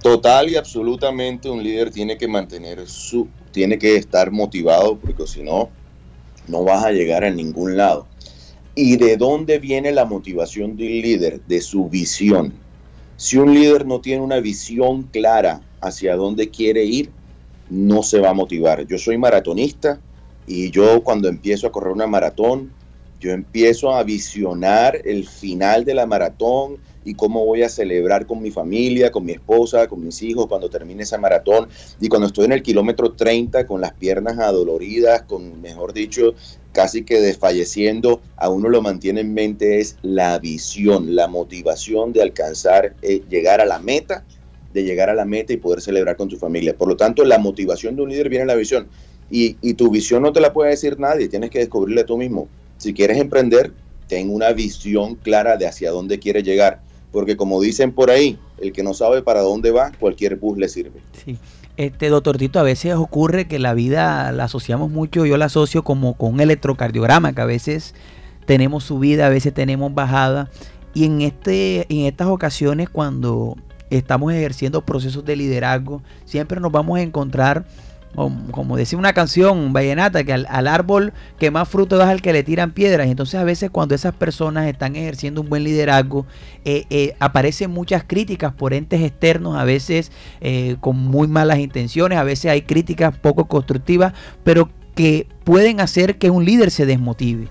[0.02, 5.42] Total y absolutamente un líder tiene que mantener su, tiene que estar motivado, porque si
[5.42, 5.70] no,
[6.48, 8.06] no vas a llegar a ningún lado.
[8.74, 11.40] ¿Y de dónde viene la motivación de un líder?
[11.46, 12.52] De su visión.
[13.16, 17.10] Si un líder no tiene una visión clara hacia dónde quiere ir,
[17.70, 18.86] no se va a motivar.
[18.86, 20.00] Yo soy maratonista
[20.46, 22.72] y yo cuando empiezo a correr una maratón,
[23.20, 28.42] yo empiezo a visionar el final de la maratón, y cómo voy a celebrar con
[28.42, 31.68] mi familia, con mi esposa, con mis hijos cuando termine esa maratón.
[32.00, 36.34] Y cuando estoy en el kilómetro 30 con las piernas adoloridas, con, mejor dicho,
[36.72, 42.22] casi que desfalleciendo, a uno lo mantiene en mente es la visión, la motivación de
[42.22, 44.24] alcanzar, eh, llegar a la meta,
[44.72, 46.76] de llegar a la meta y poder celebrar con tu familia.
[46.76, 48.88] Por lo tanto, la motivación de un líder viene en la visión.
[49.30, 52.48] Y, y tu visión no te la puede decir nadie, tienes que descubrirla tú mismo.
[52.76, 53.72] Si quieres emprender,
[54.08, 56.80] ten una visión clara de hacia dónde quieres llegar
[57.14, 60.68] porque como dicen por ahí, el que no sabe para dónde va, cualquier bus le
[60.68, 61.00] sirve.
[61.24, 61.38] Sí.
[61.76, 65.84] Este doctor Tito, a veces ocurre que la vida la asociamos mucho, yo la asocio
[65.84, 67.94] como con un electrocardiograma, que a veces
[68.46, 70.50] tenemos subida, a veces tenemos bajada,
[70.92, 73.56] y en, este, en estas ocasiones cuando
[73.90, 77.64] estamos ejerciendo procesos de liderazgo, siempre nos vamos a encontrar
[78.14, 82.32] como decía una canción vallenata, que al, árbol que más fruto da es al que
[82.32, 83.08] le tiran piedras.
[83.08, 86.26] Entonces a veces cuando esas personas están ejerciendo un buen liderazgo,
[86.64, 92.18] eh, eh, aparecen muchas críticas por entes externos, a veces eh, con muy malas intenciones,
[92.18, 94.12] a veces hay críticas poco constructivas,
[94.44, 97.48] pero que pueden hacer que un líder se desmotive.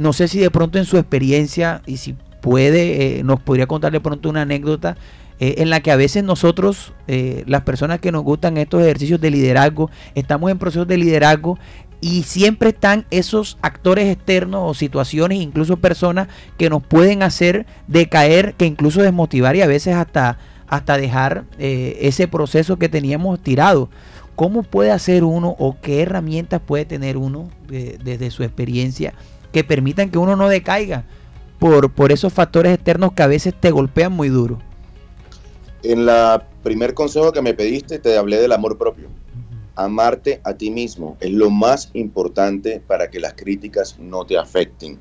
[0.00, 4.00] no sé si de pronto en su experiencia y si puede, nos podría contar de
[4.00, 4.96] pronto una anécdota
[5.40, 9.20] eh, en la que a veces nosotros, eh, las personas que nos gustan estos ejercicios
[9.20, 11.58] de liderazgo, estamos en procesos de liderazgo
[12.00, 18.54] y siempre están esos actores externos o situaciones, incluso personas que nos pueden hacer decaer,
[18.54, 23.90] que incluso desmotivar y a veces hasta, hasta dejar eh, ese proceso que teníamos tirado.
[24.34, 29.14] ¿Cómo puede hacer uno o qué herramientas puede tener uno desde su experiencia
[29.52, 31.04] que permitan que uno no decaiga
[31.58, 34.60] por, por esos factores externos que a veces te golpean muy duro?
[35.84, 39.08] En la primer consejo que me pediste te hablé del amor propio.
[39.76, 44.98] Amarte a ti mismo es lo más importante para que las críticas no te afecten.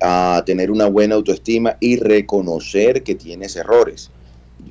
[0.00, 4.10] A tener una buena autoestima y reconocer que tienes errores.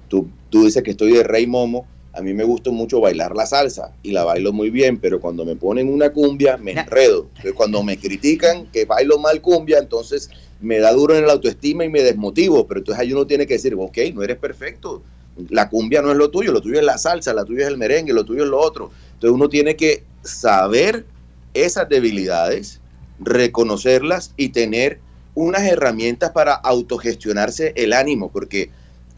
[0.07, 1.85] Tú, tú dices que estoy de rey momo.
[2.13, 5.45] A mí me gusta mucho bailar la salsa y la bailo muy bien, pero cuando
[5.45, 7.27] me ponen una cumbia me enredo.
[7.55, 11.89] cuando me critican que bailo mal cumbia, entonces me da duro en la autoestima y
[11.89, 12.65] me desmotivo.
[12.65, 15.03] Pero entonces ahí uno tiene que decir, ok, no eres perfecto
[15.49, 17.77] la cumbia no es lo tuyo, lo tuyo es la salsa, la tuya es el
[17.77, 18.91] merengue, lo tuyo es lo otro.
[19.13, 21.05] Entonces uno tiene que saber
[21.53, 22.81] esas debilidades,
[23.19, 24.99] reconocerlas y tener
[25.35, 28.71] unas herramientas para autogestionarse el ánimo, porque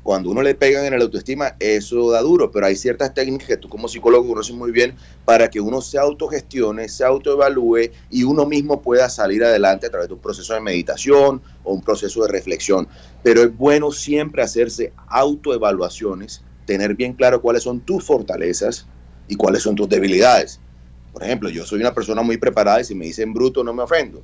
[0.03, 3.57] cuando uno le pegan en la autoestima, eso da duro, pero hay ciertas técnicas que
[3.57, 8.45] tú como psicólogo conoces muy bien para que uno se autogestione, se autoevalúe y uno
[8.45, 12.29] mismo pueda salir adelante a través de un proceso de meditación o un proceso de
[12.29, 12.88] reflexión.
[13.23, 18.88] Pero es bueno siempre hacerse autoevaluaciones, tener bien claro cuáles son tus fortalezas
[19.27, 20.59] y cuáles son tus debilidades.
[21.12, 23.83] Por ejemplo, yo soy una persona muy preparada y si me dicen bruto no me
[23.83, 24.23] ofendo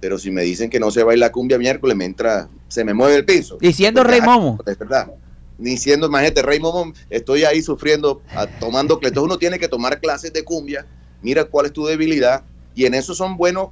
[0.00, 3.16] pero si me dicen que no se baila cumbia miércoles, me entra, se me mueve
[3.16, 3.58] el piso.
[3.60, 4.58] Diciendo Rey Momo.
[4.66, 5.12] Es verdad.
[5.58, 8.22] Ni siendo, imagínate, Rey Momo, estoy ahí sufriendo,
[8.58, 8.94] tomando.
[8.94, 10.86] Entonces uno tiene que tomar clases de cumbia,
[11.20, 13.68] mira cuál es tu debilidad, y en eso son buenos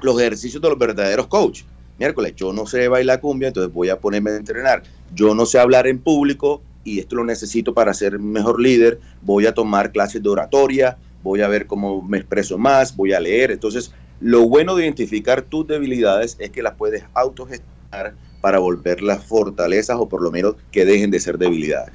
[0.00, 1.64] los ejercicios de los verdaderos coaches.
[1.98, 4.82] Miércoles, yo no sé bailar cumbia, entonces voy a ponerme a entrenar.
[5.14, 8.98] Yo no sé hablar en público y esto lo necesito para ser mejor líder.
[9.22, 13.20] Voy a tomar clases de oratoria, voy a ver cómo me expreso más, voy a
[13.20, 13.52] leer.
[13.52, 19.96] Entonces, lo bueno de identificar tus debilidades es que las puedes autogestionar para volverlas fortalezas
[19.98, 21.94] o por lo menos que dejen de ser debilidades.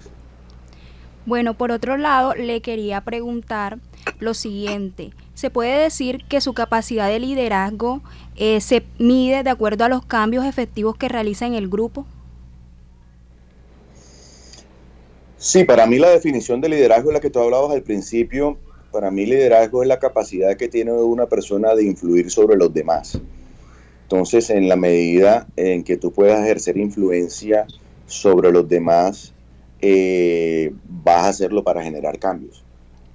[1.26, 3.78] Bueno, por otro lado, le quería preguntar
[4.20, 5.12] lo siguiente.
[5.36, 8.02] ¿Se puede decir que su capacidad de liderazgo
[8.36, 12.06] eh, se mide de acuerdo a los cambios efectivos que realiza en el grupo?
[15.38, 18.58] Sí, para mí la definición de liderazgo es la que tú hablabas al principio
[18.92, 23.20] para mí liderazgo es la capacidad que tiene una persona de influir sobre los demás.
[24.04, 27.68] Entonces, en la medida en que tú puedas ejercer influencia
[28.08, 29.34] sobre los demás,
[29.82, 32.64] eh, vas a hacerlo para generar cambios.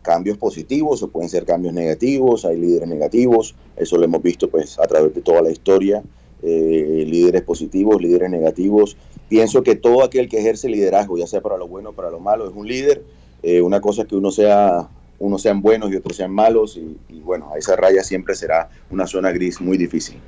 [0.03, 4.79] Cambios positivos o pueden ser cambios negativos, hay líderes negativos, eso lo hemos visto pues
[4.79, 6.03] a través de toda la historia,
[6.43, 8.97] eh, líderes positivos, líderes negativos.
[9.29, 12.21] Pienso que todo aquel que ejerce liderazgo, ya sea para lo bueno o para lo
[12.21, 13.03] malo, es un líder.
[13.43, 17.21] Eh, una cosa es que uno sea unos sean buenos y otros sean malos y,
[17.21, 20.19] bueno, a esa raya siempre será una zona gris muy difícil.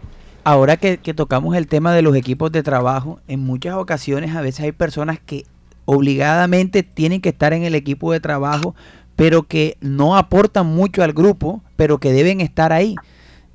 [0.45, 4.65] Ahora que, tocamos el tema de los equipos de trabajo, en muchas ocasiones a veces
[4.65, 5.45] hay personas que
[5.85, 8.75] obligadamente tienen que estar en el equipo de trabajo,
[9.17, 12.95] pero que no aportan mucho al grupo, pero que deben estar ahí.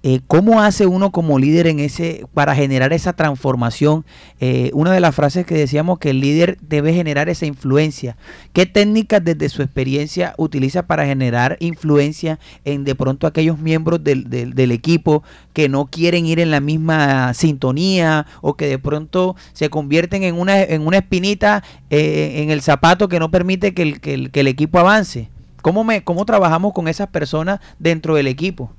[0.03, 4.03] Eh, ¿Cómo hace uno como líder en ese para generar esa transformación?
[4.39, 8.17] Eh, una de las frases que decíamos que el líder debe generar esa influencia.
[8.51, 14.27] ¿Qué técnicas desde su experiencia utiliza para generar influencia en de pronto aquellos miembros del,
[14.29, 15.21] del, equipo
[15.53, 20.39] que no quieren ir en la misma sintonía o que de pronto se convierten en
[20.39, 24.31] una, en una espinita eh, en el zapato que no permite que el, que el,
[24.31, 25.29] que el equipo avance?
[25.61, 28.71] ¿Cómo, me, ¿Cómo trabajamos con esas personas dentro del equipo?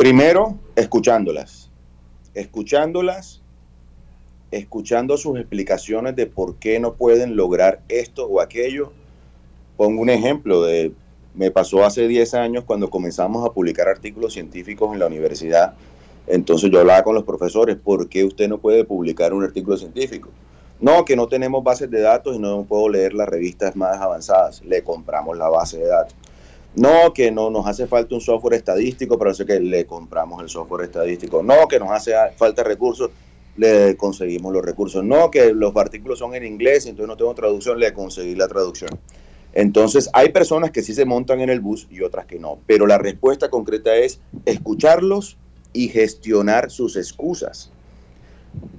[0.00, 1.68] Primero, escuchándolas.
[2.32, 3.42] Escuchándolas,
[4.50, 8.92] escuchando sus explicaciones de por qué no pueden lograr esto o aquello.
[9.76, 10.94] Pongo un ejemplo de,
[11.34, 15.74] me pasó hace 10 años cuando comenzamos a publicar artículos científicos en la universidad.
[16.26, 20.30] Entonces yo hablaba con los profesores, ¿por qué usted no puede publicar un artículo científico?
[20.80, 24.64] No, que no tenemos bases de datos y no puedo leer las revistas más avanzadas.
[24.64, 26.16] Le compramos la base de datos.
[26.76, 30.48] No, que no nos hace falta un software estadístico, pero sé que le compramos el
[30.48, 31.42] software estadístico.
[31.42, 33.10] No, que nos hace falta recursos,
[33.56, 35.04] le conseguimos los recursos.
[35.04, 38.90] No, que los artículos son en inglés, entonces no tengo traducción, le conseguí la traducción.
[39.52, 42.86] Entonces, hay personas que sí se montan en el bus y otras que no, pero
[42.86, 45.36] la respuesta concreta es escucharlos
[45.72, 47.70] y gestionar sus excusas.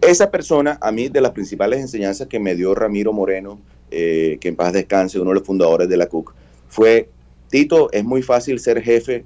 [0.01, 4.47] Esa persona, a mí, de las principales enseñanzas que me dio Ramiro Moreno, eh, que
[4.47, 6.33] en paz descanse, uno de los fundadores de la CUC,
[6.69, 7.09] fue,
[7.51, 9.25] Tito, es muy fácil ser jefe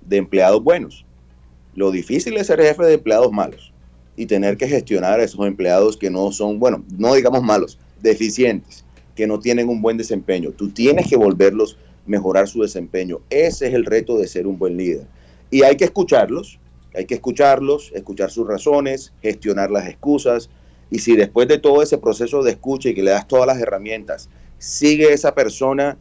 [0.00, 1.04] de empleados buenos.
[1.74, 3.70] Lo difícil es ser jefe de empleados malos
[4.16, 8.82] y tener que gestionar a esos empleados que no son, bueno, no digamos malos, deficientes,
[9.14, 10.52] que no tienen un buen desempeño.
[10.52, 13.20] Tú tienes que volverlos mejorar su desempeño.
[13.28, 15.06] Ese es el reto de ser un buen líder.
[15.50, 16.58] Y hay que escucharlos,
[16.94, 20.48] hay que escucharlos, escuchar sus razones, gestionar las excusas.
[20.90, 23.58] Y si después de todo ese proceso de escucha y que le das todas las
[23.58, 25.98] herramientas, sigue esa persona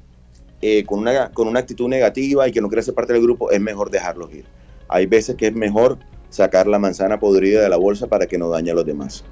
[0.67, 3.51] eh, con, una, con una actitud negativa y que no quiere ser parte del grupo,
[3.51, 4.45] es mejor dejarlos ir.
[4.87, 5.99] Hay veces que es mejor
[6.31, 9.23] sacar la manzana podrida de la bolsa para que no dañe a los demás.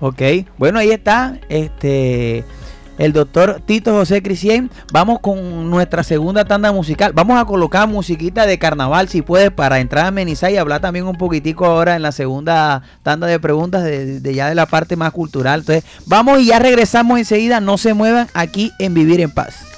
[0.00, 0.20] Ok,
[0.58, 1.38] bueno, ahí está.
[1.48, 2.44] Este
[2.98, 4.68] el doctor Tito José Crisien.
[4.92, 7.12] Vamos con nuestra segunda tanda musical.
[7.14, 11.06] Vamos a colocar musiquita de carnaval, si puedes, para entrar a amenizar y hablar también
[11.06, 14.96] un poquitico ahora en la segunda tanda de preguntas de, de, ya de la parte
[14.96, 15.60] más cultural.
[15.60, 17.60] Entonces, vamos y ya regresamos enseguida.
[17.60, 19.71] No se muevan aquí en Vivir en Paz.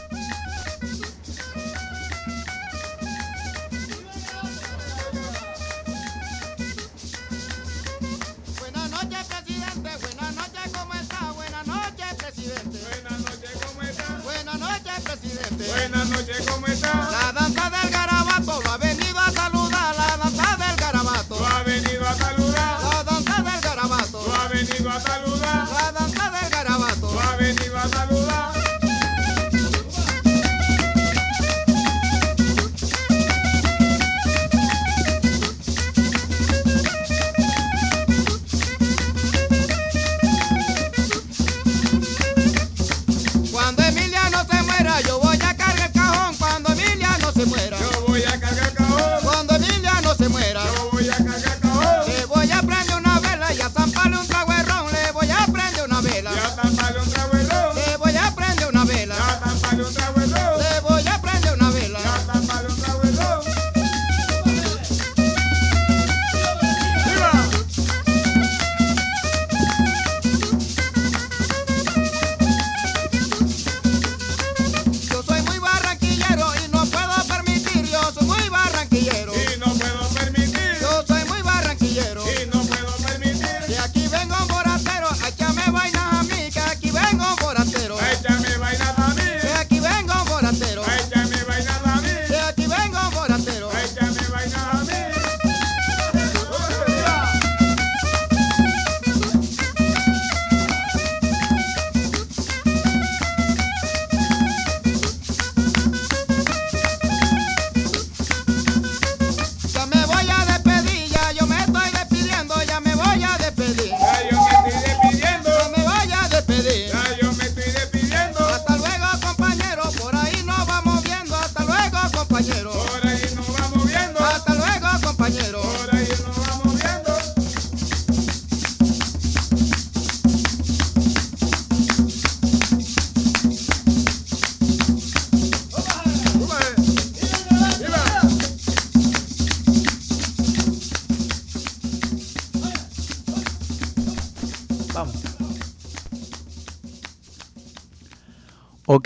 [122.34, 122.83] Compañero.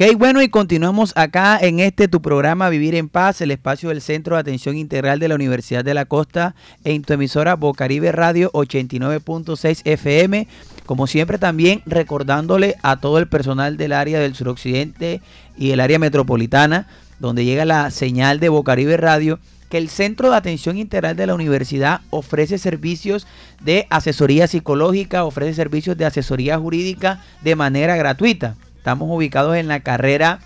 [0.01, 4.01] Ok, bueno, y continuamos acá en este tu programa Vivir en Paz, el espacio del
[4.01, 8.53] Centro de Atención Integral de la Universidad de la Costa, en tu emisora Bocaribe Radio
[8.53, 10.47] 89.6 FM.
[10.87, 15.21] Como siempre, también recordándole a todo el personal del área del suroccidente
[15.57, 16.87] y el área metropolitana,
[17.19, 21.35] donde llega la señal de Bocaribe Radio, que el Centro de Atención Integral de la
[21.35, 23.27] Universidad ofrece servicios
[23.61, 28.55] de asesoría psicológica, ofrece servicios de asesoría jurídica de manera gratuita.
[28.79, 30.41] Estamos ubicados en la carrera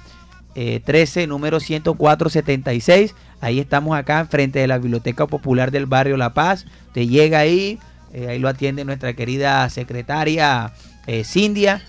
[0.54, 3.14] eh, 13, número 10476.
[3.40, 6.66] Ahí estamos acá, frente de la Biblioteca Popular del Barrio La Paz.
[6.88, 7.78] Usted llega ahí,
[8.12, 10.72] eh, ahí lo atiende nuestra querida secretaria
[11.06, 11.82] eh, Cindia.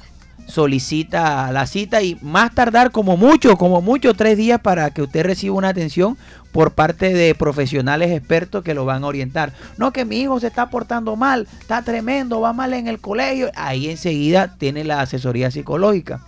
[0.48, 5.25] Solicita la cita y más tardar como mucho, como mucho, tres días para que usted
[5.25, 6.17] reciba una atención
[6.52, 9.54] por parte de profesionales expertos que lo van a orientar.
[9.77, 13.52] No que mi hijo se está portando mal, está tremendo, va mal en el colegio.
[13.56, 16.21] Ahí enseguida tiene la asesoría psicológica.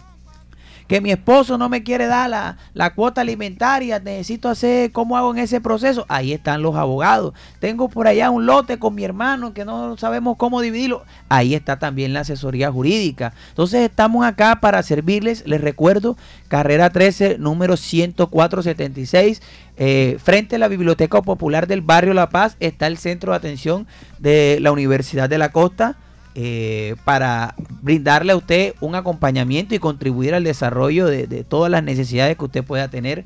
[0.88, 5.32] Que mi esposo no me quiere dar la, la cuota alimentaria, necesito hacer, ¿cómo hago
[5.32, 6.06] en ese proceso?
[6.10, 7.34] Ahí están los abogados.
[7.60, 11.04] Tengo por allá un lote con mi hermano que no sabemos cómo dividirlo.
[11.30, 13.34] Ahí está también la asesoría jurídica.
[13.50, 15.48] Entonces estamos acá para servirles.
[15.48, 16.18] Les recuerdo,
[16.48, 19.42] carrera 13, número 10476.
[19.78, 23.88] Eh, frente a la Biblioteca Popular del Barrio La Paz está el centro de atención
[24.20, 25.98] de la Universidad de la Costa
[26.38, 32.38] eh, para brindarle a usted un acompañamiento y contribuir al desarrollo de, todas las necesidades
[32.38, 33.24] que usted pueda tener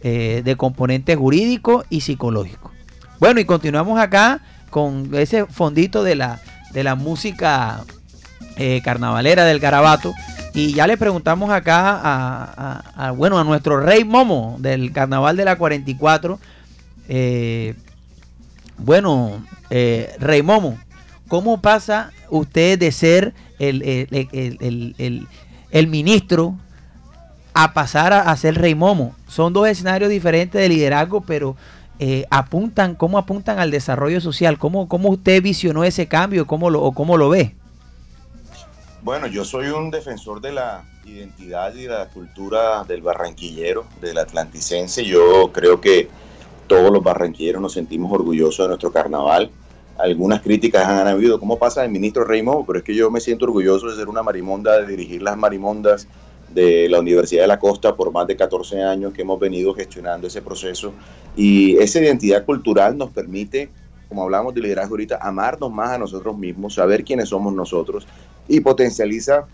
[0.00, 2.70] eh, de componente jurídico y psicológico.
[3.18, 4.40] Bueno, y continuamos acá
[4.70, 6.40] con ese fondito de la,
[6.72, 7.84] de la música
[8.56, 10.14] eh, carnavalera del garabato.
[10.54, 15.44] Y ya le preguntamos acá a, a- bueno, a nuestro rey Momo del carnaval de
[15.44, 16.38] la 44.
[17.08, 17.74] eh,
[18.78, 20.76] bueno, Rey Momo,
[21.32, 24.28] ¿cómo pasa usted de ser el, el-
[25.00, 25.26] el-
[25.70, 26.54] el- ministro
[27.54, 29.16] a pasar a, a ser Rey Momo?
[29.28, 31.56] Son dos escenarios diferentes de liderazgo, pero
[31.98, 34.58] eh, apuntan, ¿cómo apuntan al desarrollo social?
[34.58, 36.46] ¿Cómo, cómo usted visionó ese cambio?
[36.46, 37.54] ¿Cómo lo, o cómo lo ve?
[39.00, 44.18] Bueno, yo soy un defensor de la identidad y de la cultura del barranquillero, del
[44.18, 45.02] atlanticense.
[45.06, 46.10] Yo creo que
[46.66, 49.50] todos los barranquilleros nos sentimos orgullosos de nuestro carnaval.
[50.02, 52.66] Algunas críticas han habido, ¿cómo pasa el ministro Raymond?
[52.66, 56.08] Pero es que yo me siento orgulloso de ser una marimonda, de dirigir las marimondas
[56.52, 60.26] de la Universidad de la Costa por más de 14 años que hemos venido gestionando
[60.26, 60.92] ese proceso.
[61.36, 63.70] Y esa identidad cultural nos permite,
[64.08, 68.08] como hablamos de liderazgo ahorita, amarnos más a nosotros mismos, saber quiénes somos nosotros
[68.48, 69.46] y potencializa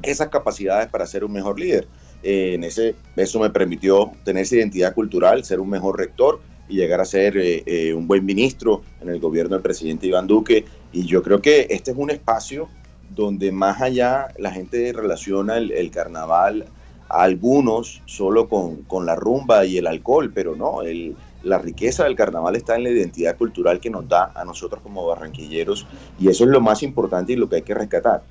[0.00, 1.88] esas capacidades para ser un mejor líder.
[2.22, 6.38] Eh, en ese, eso me permitió tener esa identidad cultural, ser un mejor rector
[6.68, 10.26] y llegar a ser eh, eh, un buen ministro en el gobierno del presidente Iván
[10.26, 10.64] Duque.
[10.92, 12.68] Y yo creo que este es un espacio
[13.14, 16.66] donde más allá la gente relaciona el, el carnaval
[17.08, 22.04] a algunos solo con, con, la rumba y el alcohol, pero no, el, la riqueza
[22.04, 25.86] del carnaval está en la identidad cultural que nos da a nosotros como barranquilleros
[26.18, 28.22] y eso es lo más importante y lo que hay que rescatar.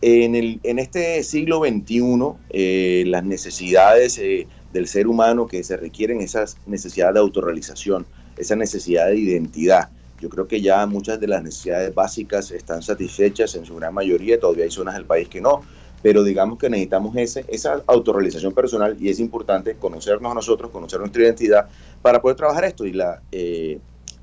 [0.00, 2.02] En, el, en este siglo XXI,
[2.50, 8.06] eh, las necesidades eh, del ser humano que se requieren, esas necesidades de autorrealización,
[8.36, 9.88] esa necesidad de identidad,
[10.20, 14.40] yo creo que ya muchas de las necesidades básicas están satisfechas en su gran mayoría,
[14.40, 15.62] todavía hay zonas del país que no,
[16.02, 21.00] pero digamos que necesitamos ese, esa autorrealización personal y es importante conocernos a nosotros, conocer
[21.00, 21.68] nuestra identidad
[22.02, 22.86] para poder trabajar esto.
[22.86, 22.98] Y
[23.32, 23.78] eh,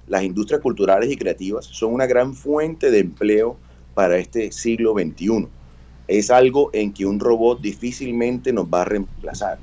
[0.07, 3.57] las industrias culturales y creativas son una gran fuente de empleo
[3.93, 5.47] para este siglo XXI.
[6.07, 9.57] Es algo en que un robot difícilmente nos va a reemplazar.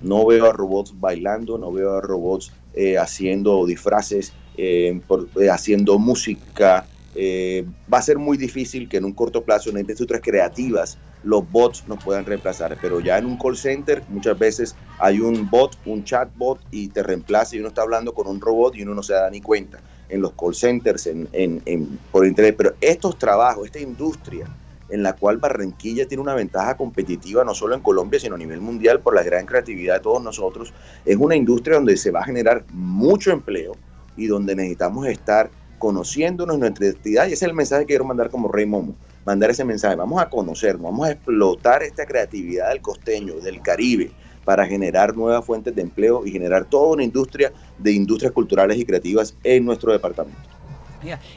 [0.00, 5.98] No veo a robots bailando, no veo a robots eh, haciendo disfraces, eh, por, haciendo
[5.98, 10.98] música, eh, va a ser muy difícil que en un corto plazo en industrias creativas
[11.24, 15.50] los bots nos puedan reemplazar, pero ya en un call center muchas veces hay un
[15.50, 18.94] bot, un chatbot y te reemplaza y uno está hablando con un robot y uno
[18.94, 19.80] no se da ni cuenta.
[20.08, 22.54] En los call centers, en, en, en, por internet.
[22.56, 24.46] Pero estos trabajos, esta industria
[24.88, 28.60] en la cual Barranquilla tiene una ventaja competitiva no solo en Colombia, sino a nivel
[28.60, 30.72] mundial por la gran creatividad de todos nosotros,
[31.04, 33.72] es una industria donde se va a generar mucho empleo
[34.16, 37.24] y donde necesitamos estar conociéndonos nuestra identidad.
[37.24, 40.20] Y ese es el mensaje que quiero mandar como Rey Momo, mandar ese mensaje, vamos
[40.20, 44.10] a conocernos, vamos a explotar esta creatividad del costeño, del Caribe,
[44.44, 48.84] para generar nuevas fuentes de empleo y generar toda una industria de industrias culturales y
[48.86, 50.57] creativas en nuestro departamento.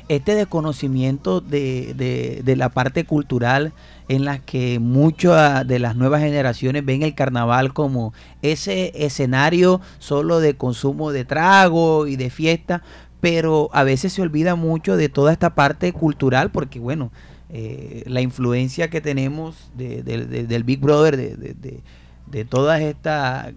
[0.07, 3.73] Este desconocimiento de, de, de la parte cultural
[4.07, 10.39] en la que muchas de las nuevas generaciones ven el carnaval como ese escenario solo
[10.39, 12.81] de consumo de trago y de fiesta,
[13.21, 17.11] pero a veces se olvida mucho de toda esta parte cultural porque bueno,
[17.53, 23.51] eh, la influencia que tenemos de, de, de, del Big Brother, de, toda esta,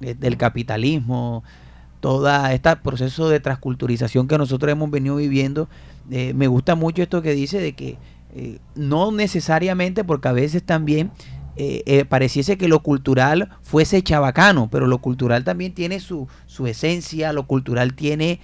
[0.00, 1.44] del capitalismo,
[2.00, 5.68] todo este proceso de transculturización que nosotros hemos venido viviendo,
[6.10, 7.98] eh, me gusta mucho esto que dice de que
[8.34, 11.10] eh, no necesariamente, porque a veces también
[11.56, 17.34] eh, pareciese que lo cultural fuese chabacano, pero lo cultural también tiene su, su esencia,
[17.34, 18.40] lo cultural tiene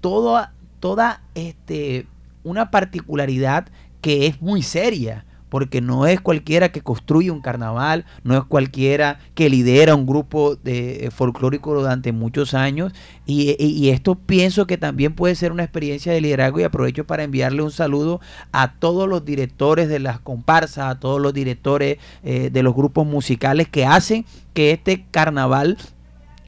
[0.00, 2.06] toda, toda este,
[2.42, 3.68] una particularidad
[4.00, 9.20] que es muy seria, porque no es cualquiera que construye un carnaval, no es cualquiera
[9.34, 12.92] que lidera un grupo de folclórico durante muchos años
[13.26, 17.24] y, y, esto pienso que también puede ser una experiencia de liderazgo y aprovecho para
[17.24, 18.20] enviarle un saludo
[18.52, 23.06] a todos los directores de las comparsas, a todos los directores eh, de los grupos
[23.06, 24.24] musicales que hacen
[24.54, 25.76] que este carnaval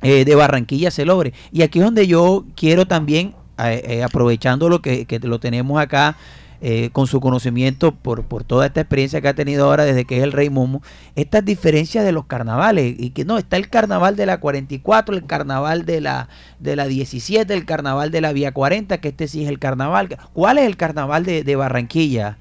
[0.03, 1.33] eh, de Barranquilla se logre.
[1.53, 6.17] Y aquí es donde yo quiero también, eh, aprovechando lo que, que lo tenemos acá,
[6.61, 10.19] eh, con su conocimiento por, por toda esta experiencia que ha tenido ahora desde que
[10.19, 10.83] es el Rey Momo,
[11.15, 12.95] estas diferencias de los carnavales.
[12.99, 16.29] Y que no, está el carnaval de la 44, el carnaval de la,
[16.59, 20.19] de la 17, el carnaval de la Vía 40, que este sí es el carnaval.
[20.33, 22.39] ¿Cuál es el carnaval de, de Barranquilla?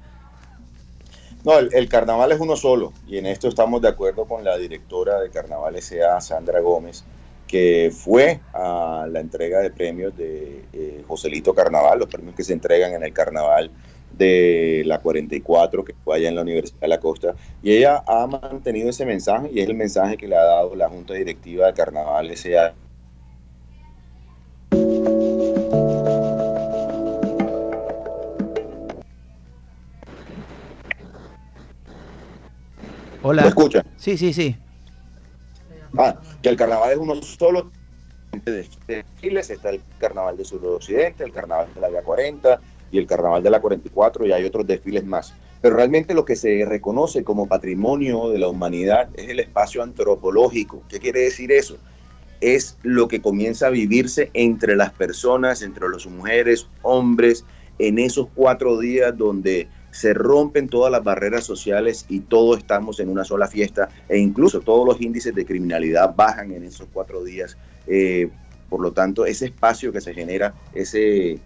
[1.44, 5.20] No, el, carnaval es uno solo y en esto estamos de acuerdo con la directora
[5.20, 7.04] de Carnaval S.A., Sandra Gómez,
[7.46, 12.52] que fue a la entrega de premios de eh, Joselito Carnaval, los premios que se
[12.52, 13.70] entregan en el carnaval
[14.18, 18.26] de la 44, que fue allá en la Universidad de la Costa, y ella ha
[18.26, 21.72] mantenido ese mensaje y es el mensaje que le ha dado la Junta Directiva de
[21.72, 22.74] Carnaval S.A.
[33.22, 33.42] Hola.
[33.42, 33.84] ¿Me escuchan?
[33.96, 34.56] Sí, sí, sí.
[35.96, 37.70] Ah, que el carnaval es uno solo
[38.44, 42.60] de desfiles, está el carnaval de Suroccidente, el carnaval de la Vía 40
[42.90, 45.34] y el carnaval de la 44 y hay otros desfiles más.
[45.60, 50.82] Pero realmente lo que se reconoce como patrimonio de la humanidad es el espacio antropológico.
[50.88, 51.78] ¿Qué quiere decir eso?
[52.40, 57.44] Es lo que comienza a vivirse entre las personas, entre las mujeres, hombres,
[57.78, 63.08] en esos cuatro días donde se rompen todas las barreras sociales y todos estamos en
[63.08, 67.56] una sola fiesta e incluso todos los índices de criminalidad bajan en esos cuatro días.
[67.86, 68.28] Eh,
[68.68, 71.38] por lo tanto, ese espacio que se genera, ese,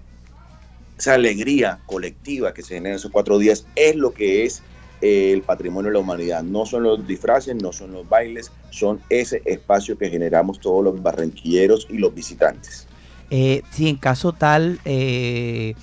[0.99, 4.63] esa alegría colectiva que se genera en esos cuatro días es lo que es
[5.01, 6.43] eh, el patrimonio de la humanidad.
[6.43, 11.03] No son los disfraces, no son los bailes, son ese espacio que generamos todos los
[11.03, 12.87] barranquilleros y los visitantes.
[13.35, 15.75] Eh, si en caso tal, eh,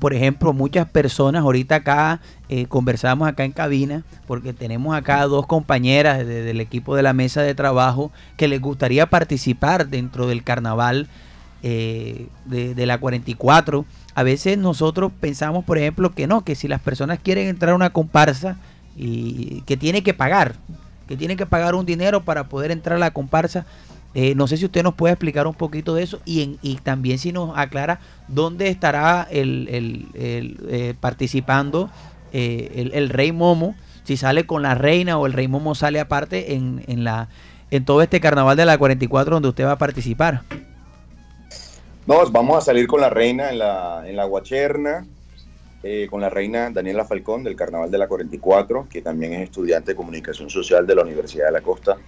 [0.00, 5.46] por ejemplo, muchas personas, ahorita acá eh, conversamos acá en cabina, porque tenemos acá dos
[5.46, 10.42] compañeras de, del equipo de la mesa de trabajo que les gustaría participar dentro del
[10.42, 11.08] carnaval
[11.62, 13.84] eh, de, de, la 44.
[14.14, 17.76] A veces nosotros pensamos, por ejemplo, que no, que si las personas quieren entrar a
[17.76, 18.58] una comparsa
[18.96, 20.56] y que tiene que pagar,
[21.06, 23.66] que tiene que pagar un dinero para poder entrar a la comparsa,
[24.14, 26.76] eh, no sé si usted nos puede explicar un poquito de eso y, en, y
[26.76, 31.90] también si nos aclara dónde estará el, el, el eh, participando
[32.32, 36.00] eh, el, el, Rey Momo, si sale con la reina o el Rey Momo sale
[36.00, 37.28] aparte en, en, la,
[37.70, 40.42] en todo este carnaval de la 44 donde usted va a participar.
[42.08, 45.06] No, vamos a salir con la reina en la, en la Guacherna,
[45.82, 49.90] eh, con la reina Daniela Falcón del Carnaval de la 44, que también es estudiante
[49.90, 51.98] de comunicación social de la Universidad de la Costa.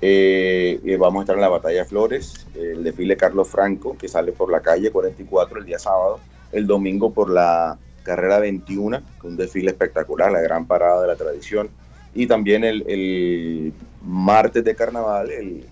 [0.00, 4.52] Eh, vamos a estar en la Batalla Flores, el desfile Carlos Franco, que sale por
[4.52, 6.20] la calle 44 el día sábado,
[6.52, 11.70] el domingo por la carrera 21, un desfile espectacular, la gran parada de la tradición,
[12.14, 15.66] y también el, el martes de carnaval, el,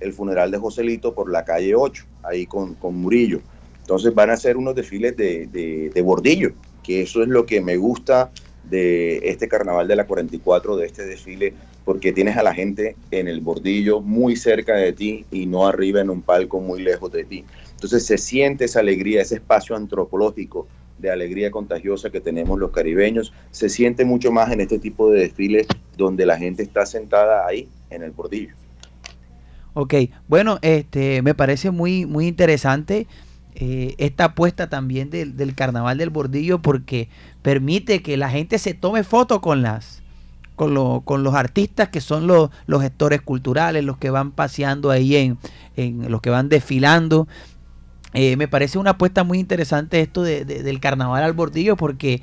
[0.00, 3.40] el, funeral de Joselito por la calle 8, ahí con, con Murillo.
[3.80, 7.60] Entonces van a ser unos desfiles de, de, de bordillo, que eso es lo que
[7.60, 8.30] me gusta
[8.64, 13.26] de este carnaval de la 44, de este desfile, porque tienes a la gente en
[13.26, 17.24] el bordillo muy cerca de ti y no arriba en un palco muy lejos de
[17.24, 17.44] ti.
[17.72, 23.32] Entonces se siente esa alegría, ese espacio antropológico de alegría contagiosa que tenemos los caribeños,
[23.50, 27.68] se siente mucho más en este tipo de desfiles donde la gente está sentada ahí
[27.88, 28.54] en el bordillo.
[29.72, 29.94] Ok,
[30.28, 33.06] bueno, este me parece muy, muy interesante
[33.54, 37.08] eh, esta apuesta también del, del, carnaval del bordillo porque
[37.42, 40.02] permite que la gente se tome fotos con las
[40.56, 44.90] con, lo, con, los artistas que son los, los, gestores culturales, los que van paseando
[44.90, 45.38] ahí en,
[45.76, 47.28] en los que van desfilando.
[48.12, 52.22] Eh, me parece una apuesta muy interesante esto de, del carnaval al bordillo porque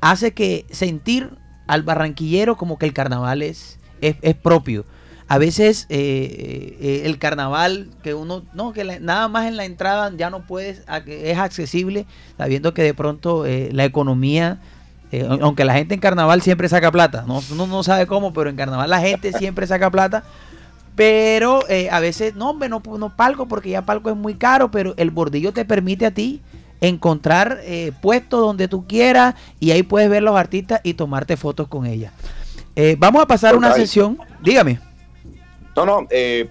[0.00, 1.30] hace que sentir
[1.66, 4.84] al barranquillero como que el carnaval es, es, es propio
[5.28, 9.66] a veces eh, eh, el carnaval que uno no que la, nada más en la
[9.66, 12.06] entrada ya no puedes es accesible
[12.38, 14.58] sabiendo que de pronto eh, la economía
[15.10, 18.50] eh, aunque la gente en carnaval siempre saca plata no uno no sabe cómo pero
[18.50, 20.24] en carnaval la gente siempre saca plata.
[20.94, 24.72] Pero eh, a veces no hombre no no palco porque ya palco es muy caro
[24.72, 26.42] pero el bordillo te permite a ti
[26.80, 31.68] encontrar eh, puestos donde tú quieras y ahí puedes ver los artistas y tomarte fotos
[31.68, 32.12] con ellas
[32.98, 34.18] vamos a pasar una sesión.
[34.40, 34.87] Dígame
[35.84, 36.48] no, no, eh,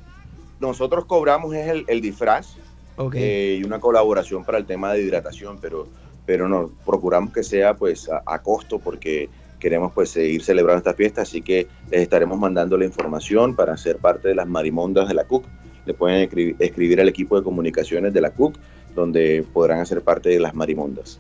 [0.60, 2.56] nosotros cobramos es el, el disfraz
[2.96, 3.22] okay.
[3.22, 5.88] eh, y una colaboración para el tema de hidratación, pero,
[6.26, 10.94] pero no, procuramos que sea pues a, a, costo porque queremos pues seguir celebrando esta
[10.94, 15.14] fiesta, así que les estaremos mandando la información para ser parte de las marimondas de
[15.14, 15.46] la CUC.
[15.86, 18.58] Le pueden escribir, escribir al equipo de comunicaciones de la CUC,
[18.96, 21.20] donde podrán hacer parte de las marimondas.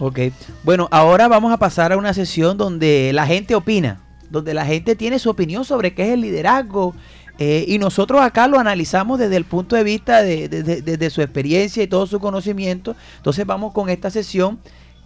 [0.00, 0.20] Ok,
[0.62, 4.96] bueno, ahora vamos a pasar a una sesión donde la gente opina donde la gente
[4.96, 6.94] tiene su opinión sobre qué es el liderazgo.
[7.38, 11.10] Eh, y nosotros acá lo analizamos desde el punto de vista de, de, de, de,
[11.10, 12.96] su experiencia y todo su conocimiento.
[13.16, 14.58] Entonces vamos con esta sesión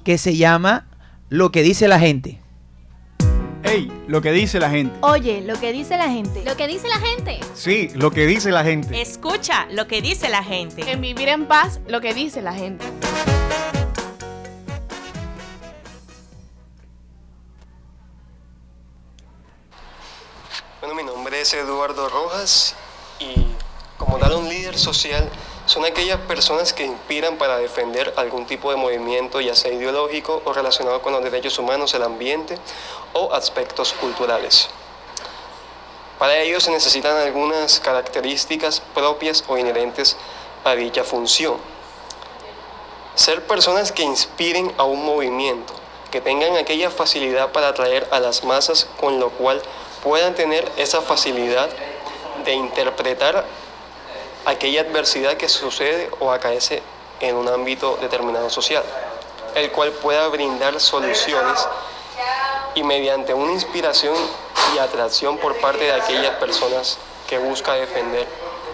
[0.02, 0.86] que se llama
[1.28, 2.40] Lo que dice la gente.
[3.64, 4.94] Ey, lo que dice la gente.
[5.02, 6.42] Oye, lo que dice la gente.
[6.44, 7.40] Lo que dice la gente.
[7.54, 9.00] Sí, lo que dice la gente.
[9.00, 10.90] Escucha lo que dice la gente.
[10.90, 12.84] En vivir en paz, lo que dice la gente.
[20.82, 22.74] Bueno, mi nombre es Eduardo Rojas
[23.20, 23.46] y
[23.96, 25.30] como tal un líder social
[25.64, 30.52] son aquellas personas que inspiran para defender algún tipo de movimiento, ya sea ideológico o
[30.52, 32.58] relacionado con los derechos humanos, el ambiente
[33.12, 34.70] o aspectos culturales.
[36.18, 40.16] Para ello se necesitan algunas características propias o inherentes
[40.64, 41.58] a dicha función.
[43.14, 45.74] Ser personas que inspiren a un movimiento,
[46.12, 49.60] que tengan aquella facilidad para atraer a las masas, con lo cual
[50.04, 51.70] puedan tener esa facilidad
[52.44, 53.46] de interpretar
[54.44, 56.82] aquella adversidad que sucede o acaece
[57.20, 58.84] en un ámbito determinado social,
[59.54, 61.66] el cual pueda brindar soluciones
[62.74, 64.14] y mediante una inspiración
[64.74, 68.26] y atracción por parte de aquellas personas que busca defender,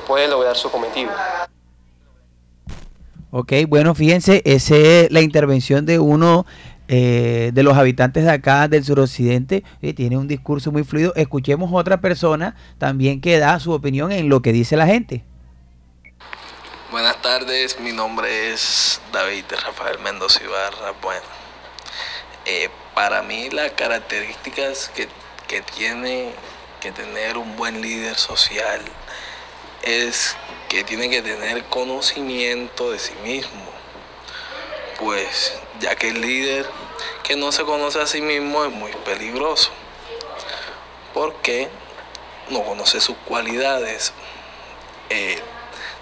[0.08, 1.12] puede lograr su cometido.
[3.30, 6.46] Ok, bueno, fíjense, esa es la intervención de uno
[6.88, 9.62] eh, de los habitantes de acá del suroccidente.
[9.82, 11.12] Eh, tiene un discurso muy fluido.
[11.16, 15.24] Escuchemos otra persona también que da su opinión en lo que dice la gente.
[16.90, 20.94] Buenas tardes, mi nombre es David Rafael Mendoza Ibarra.
[21.02, 21.26] Bueno,
[22.46, 25.06] eh, para mí las características que,
[25.46, 26.32] que tiene
[26.80, 28.80] que tener un buen líder social
[29.82, 30.34] es
[30.70, 33.64] que tiene que tener conocimiento de sí mismo.
[34.98, 36.68] Pues ya que el líder
[37.22, 39.70] que no se conoce a sí mismo es muy peligroso.
[41.14, 41.68] Porque
[42.50, 44.12] no conoce sus cualidades.
[45.10, 45.38] Eh,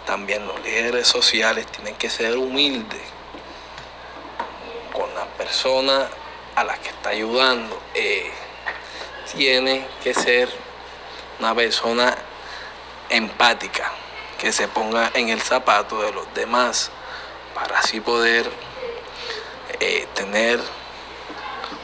[0.06, 3.02] también los líderes sociales tienen que ser humildes
[4.92, 6.08] con la persona
[6.54, 7.80] a la que está ayudando.
[7.94, 8.30] Eh,
[9.34, 10.48] tiene que ser
[11.38, 12.16] una persona
[13.10, 13.92] empática,
[14.38, 16.90] que se ponga en el zapato de los demás
[17.54, 18.50] para así poder
[19.80, 20.60] eh, tener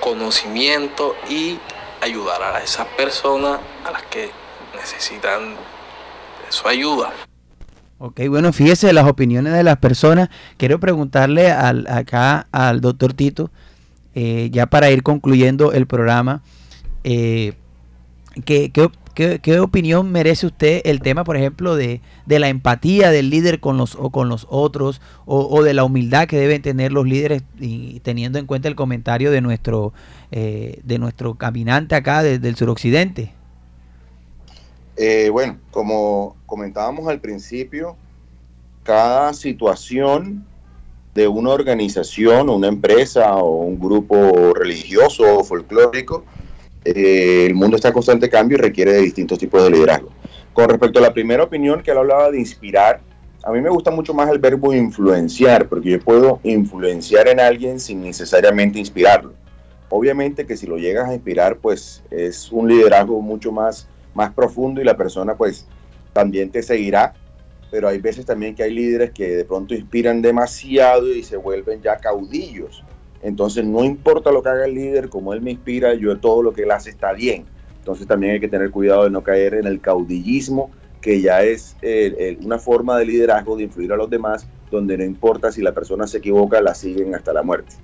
[0.00, 1.58] conocimiento y
[2.00, 4.30] ayudar a esas personas a las que
[4.74, 5.56] necesitan
[6.48, 7.12] su ayuda.
[7.98, 10.28] Ok, bueno, fíjese las opiniones de las personas.
[10.56, 13.50] Quiero preguntarle al, acá al doctor Tito,
[14.14, 16.42] eh, ya para ir concluyendo el programa,
[17.04, 17.52] eh,
[18.44, 23.10] ¿qué, qué, qué, qué opinión merece usted el tema, por ejemplo, de, de la empatía
[23.10, 26.62] del líder con los, o con los otros, o, o de la humildad que deben
[26.62, 29.92] tener los líderes, y teniendo en cuenta el comentario de nuestro,
[30.30, 33.32] eh, de nuestro caminante acá desde el suroccidente?
[34.96, 37.96] Eh, bueno, como comentábamos al principio,
[38.82, 40.44] cada situación
[41.14, 46.24] de una organización, una empresa o un grupo religioso o folclórico,
[46.84, 50.10] eh, el mundo está en constante cambio y requiere de distintos tipos de liderazgo.
[50.52, 53.00] Con respecto a la primera opinión que él hablaba de inspirar,
[53.44, 57.80] a mí me gusta mucho más el verbo influenciar, porque yo puedo influenciar en alguien
[57.80, 59.34] sin necesariamente inspirarlo.
[59.88, 64.80] Obviamente que si lo llegas a inspirar, pues es un liderazgo mucho más más profundo
[64.80, 65.66] y la persona pues
[66.12, 67.14] también te seguirá,
[67.70, 71.80] pero hay veces también que hay líderes que de pronto inspiran demasiado y se vuelven
[71.80, 72.84] ya caudillos.
[73.22, 76.52] Entonces no importa lo que haga el líder, como él me inspira, yo todo lo
[76.52, 77.46] que él hace está bien.
[77.78, 80.70] Entonces también hay que tener cuidado de no caer en el caudillismo,
[81.00, 84.96] que ya es eh, eh, una forma de liderazgo, de influir a los demás, donde
[84.96, 87.74] no importa si la persona se equivoca, la siguen hasta la muerte.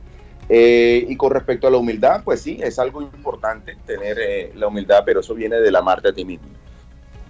[0.48, 4.68] Eh, y con respecto a la humildad, pues sí, es algo importante tener eh, la
[4.68, 6.48] humildad, pero eso viene del amarte a ti mismo.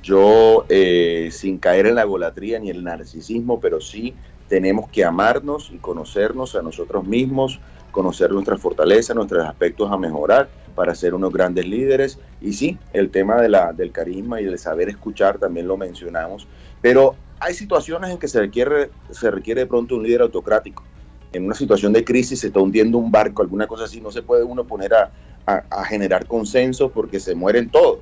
[0.02, 4.14] Yo, eh, sin caer en la golatría ni el narcisismo, pero sí
[4.48, 7.60] tenemos que amarnos y conocernos a nosotros mismos,
[7.98, 12.20] conocer nuestras fortalezas, nuestros aspectos a mejorar para ser unos grandes líderes.
[12.40, 16.46] Y sí, el tema de la, del carisma y del saber escuchar también lo mencionamos,
[16.80, 20.84] pero hay situaciones en que se requiere, se requiere de pronto un líder autocrático
[21.32, 24.22] en una situación de crisis se está hundiendo un barco, alguna cosa así, no se
[24.22, 25.10] puede uno poner a,
[25.46, 28.00] a, generar consenso porque se mueren todos.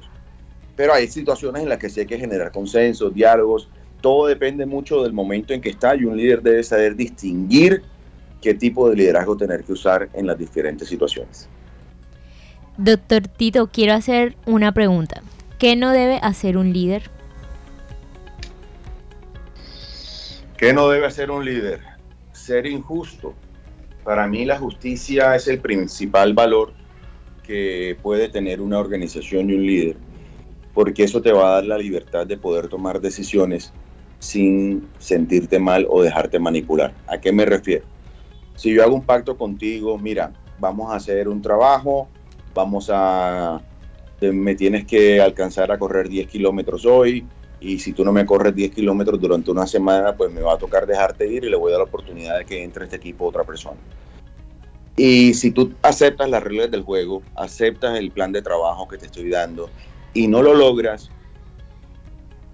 [0.76, 3.68] Pero hay situaciones en las que sí hay que generar consensos, diálogos,
[4.00, 7.82] todo depende mucho del momento en que está y un líder debe saber distinguir
[8.40, 11.48] qué tipo de liderazgo tener que usar en las diferentes situaciones.
[12.76, 15.22] Doctor Tito, quiero hacer una pregunta.
[15.58, 17.10] ¿Qué no debe hacer un líder?
[20.58, 21.96] ¿Qué no debe hacer un líder?
[22.46, 23.34] ser injusto.
[24.04, 26.72] Para mí la justicia es el principal valor
[27.42, 29.96] que puede tener una organización y un líder,
[30.72, 33.72] porque eso te va a dar la libertad de poder tomar decisiones
[34.20, 36.94] sin sentirte mal o dejarte manipular.
[37.08, 37.84] ¿A qué me refiero?
[38.56, 42.08] Si yo hago un pacto contigo, mira, vamos a hacer un trabajo,
[42.54, 43.62] vamos a,
[44.20, 47.26] me tienes que alcanzar a correr 10 kilómetros hoy,
[47.60, 50.58] y si tú no me corres 10 kilómetros durante una semana, pues me va a
[50.58, 53.26] tocar dejarte ir y le voy a dar la oportunidad de que entre este equipo
[53.26, 53.78] otra persona.
[54.96, 59.06] Y si tú aceptas las reglas del juego, aceptas el plan de trabajo que te
[59.06, 59.68] estoy dando
[60.14, 61.10] y no lo logras,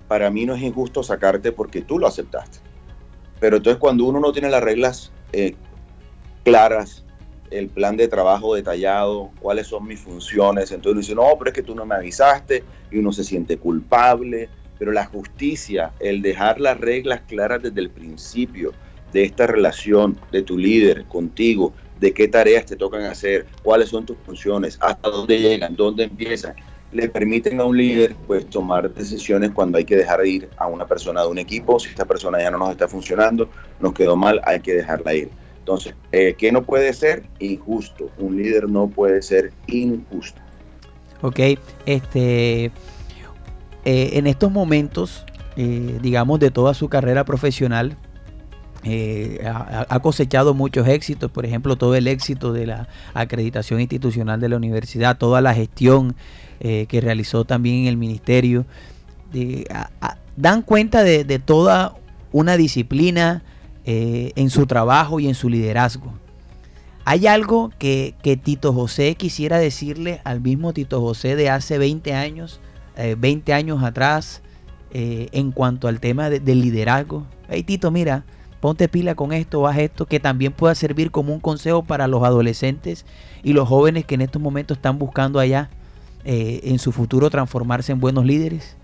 [0.09, 2.59] para mí no es injusto sacarte porque tú lo aceptaste.
[3.39, 5.57] Pero entonces cuando uno no tiene las reglas eh,
[6.45, 7.05] claras,
[7.51, 11.63] el plan de trabajo detallado, cuáles son mis funciones, entonces dice, no, pero es que
[11.63, 16.81] tú no me avisaste y uno se siente culpable, pero la justicia, el dejar las
[16.81, 18.73] reglas claras desde el principio
[19.13, 24.07] de esta relación de tu líder contigo, de qué tareas te tocan hacer, cuáles son
[24.07, 26.55] tus funciones, hasta dónde llegan, dónde empiezan,
[26.91, 30.87] le permiten a un líder pues tomar decisiones cuando hay que dejar ir a una
[30.87, 33.49] persona de un equipo, si esta persona ya no nos está funcionando,
[33.81, 35.31] nos quedó mal, hay que dejarla ir.
[35.63, 37.23] Entonces, eh, ¿qué no puede ser?
[37.39, 38.11] Injusto.
[38.19, 40.41] Un líder no puede ser injusto.
[41.21, 41.39] Ok,
[41.87, 42.73] este, eh,
[43.85, 45.25] en estos momentos,
[45.57, 47.97] eh, digamos, de toda su carrera profesional,
[49.45, 54.57] ha, cosechado muchos éxitos, por ejemplo, todo el éxito de la acreditación institucional de la
[54.57, 56.17] universidad, toda la gestión
[56.59, 58.67] que realizó también en el ministerio,
[60.37, 61.95] dan cuenta de, toda
[62.33, 63.45] una disciplina
[63.85, 66.13] en su trabajo y en su liderazgo.
[67.05, 72.15] Hay algo que, que Tito José quisiera decirle al mismo Tito José de hace 20
[72.15, 72.61] años,
[72.97, 74.43] 20 eh, años atrás
[74.93, 77.27] eh, en cuanto al tema del liderazgo.
[77.49, 78.25] Hey Tito, mira,
[78.61, 82.23] ponte pila con esto, haz esto, que también pueda servir como un consejo para los
[82.23, 83.05] adolescentes
[83.43, 85.71] y los jóvenes que en estos momentos están buscando allá
[86.25, 88.77] eh, en su futuro transformarse en buenos líderes?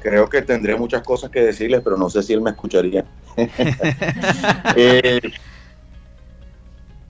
[0.00, 3.04] Creo que tendré muchas cosas que decirles, pero no sé si él me escucharía.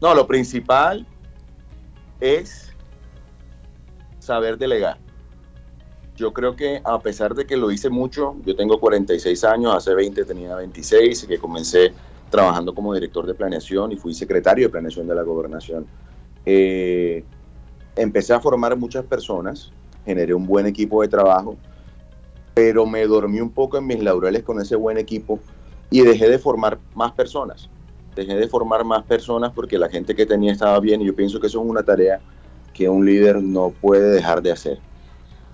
[0.01, 1.07] no, lo principal
[2.21, 2.73] es
[4.19, 4.99] saber delegar.
[6.17, 9.95] Yo creo que a pesar de que lo hice mucho, yo tengo 46 años, hace
[9.95, 11.93] 20 tenía 26, que comencé
[12.29, 15.87] trabajando como director de planeación y fui secretario de planeación de la gobernación.
[16.45, 17.25] Eh,
[17.97, 19.73] empecé a formar muchas personas,
[20.05, 21.57] generé un buen equipo de trabajo,
[22.55, 25.41] pero me dormí un poco en mis laureles con ese buen equipo
[25.91, 27.69] y dejé de formar más personas
[28.15, 31.41] dejé de formar más personas porque la gente que tenía estaba bien y yo pienso
[31.41, 32.21] que eso es una tarea
[32.73, 34.79] que un líder no puede dejar de hacer.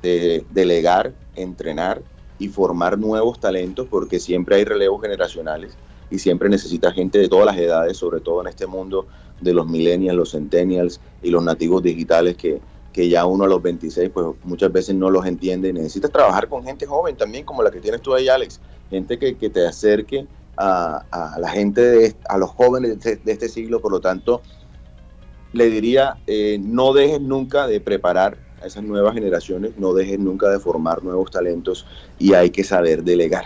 [0.03, 2.03] De delegar, entrenar
[2.39, 5.77] y formar nuevos talentos porque siempre hay relevos generacionales
[6.11, 9.07] y siempre necesita gente de todas las edades, sobre todo en este mundo
[9.41, 12.61] de los millennials, los centennials y los nativos digitales que,
[12.97, 15.71] que ya uno a los 26 pues muchas veces no los entiende.
[15.71, 18.59] Necesitas trabajar con gente joven también como la que tienes tú ahí, Alex.
[18.89, 20.27] Gente que, que te acerque
[20.57, 24.41] a, la gente, de, a los jóvenes de este, siglo, por lo tanto,
[25.53, 30.49] le diría, eh, no dejes nunca de preparar a esas nuevas generaciones, no dejes nunca
[30.49, 31.87] de formar nuevos talentos
[32.19, 33.45] y hay que saber delegar.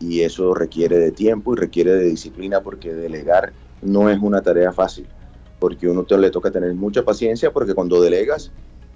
[0.00, 3.52] Y eso requiere de tiempo y requiere de disciplina porque delegar
[3.82, 5.06] no es una tarea fácil,
[5.58, 8.50] porque uno te le toca tener mucha paciencia porque cuando delegas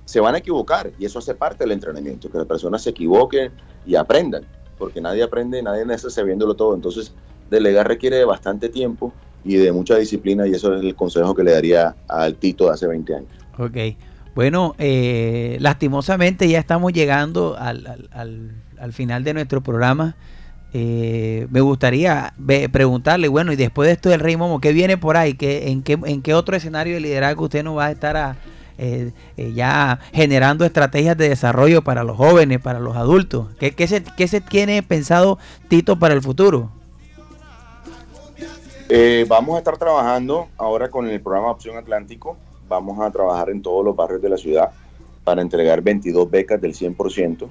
[0.04, 3.52] se van a equivocar y eso hace parte del entrenamiento, que las personas se equivoquen
[3.86, 4.44] y aprendan
[4.80, 6.74] porque nadie aprende, nadie nace sabiéndolo todo.
[6.74, 7.12] Entonces,
[7.50, 9.12] delegar requiere de bastante tiempo
[9.44, 12.70] y de mucha disciplina y eso es el consejo que le daría al Tito de
[12.72, 13.28] hace 20 años.
[13.58, 13.76] Ok.
[14.34, 20.16] Bueno, eh, lastimosamente ya estamos llegando al, final de nuestro programa.
[20.72, 22.32] Eh, me gustaría
[22.70, 25.34] preguntarle, bueno, y después de esto del Rey Momo, ¿qué viene por ahí?
[25.34, 28.36] ¿Qué, en, qué, ¿En qué otro escenario de liderazgo usted nos va a estar a,
[28.82, 33.48] eh, eh, ya generando estrategias de desarrollo para los jóvenes, para los adultos.
[33.58, 36.70] ¿Qué, qué, se, qué se tiene pensado Tito para el futuro?
[38.88, 42.38] Eh, vamos a estar trabajando ahora con el programa Opción Atlántico.
[42.70, 44.70] Vamos a trabajar en todos los barrios de la ciudad
[45.24, 47.48] para entregar 22 becas del 100%.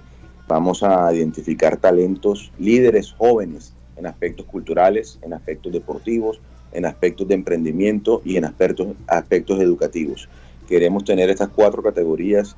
[0.49, 6.41] Vamos a identificar talentos, líderes jóvenes en aspectos culturales, en aspectos deportivos,
[6.71, 10.27] en aspectos de emprendimiento y en aspectos, aspectos educativos.
[10.67, 12.55] Queremos tener estas cuatro categorías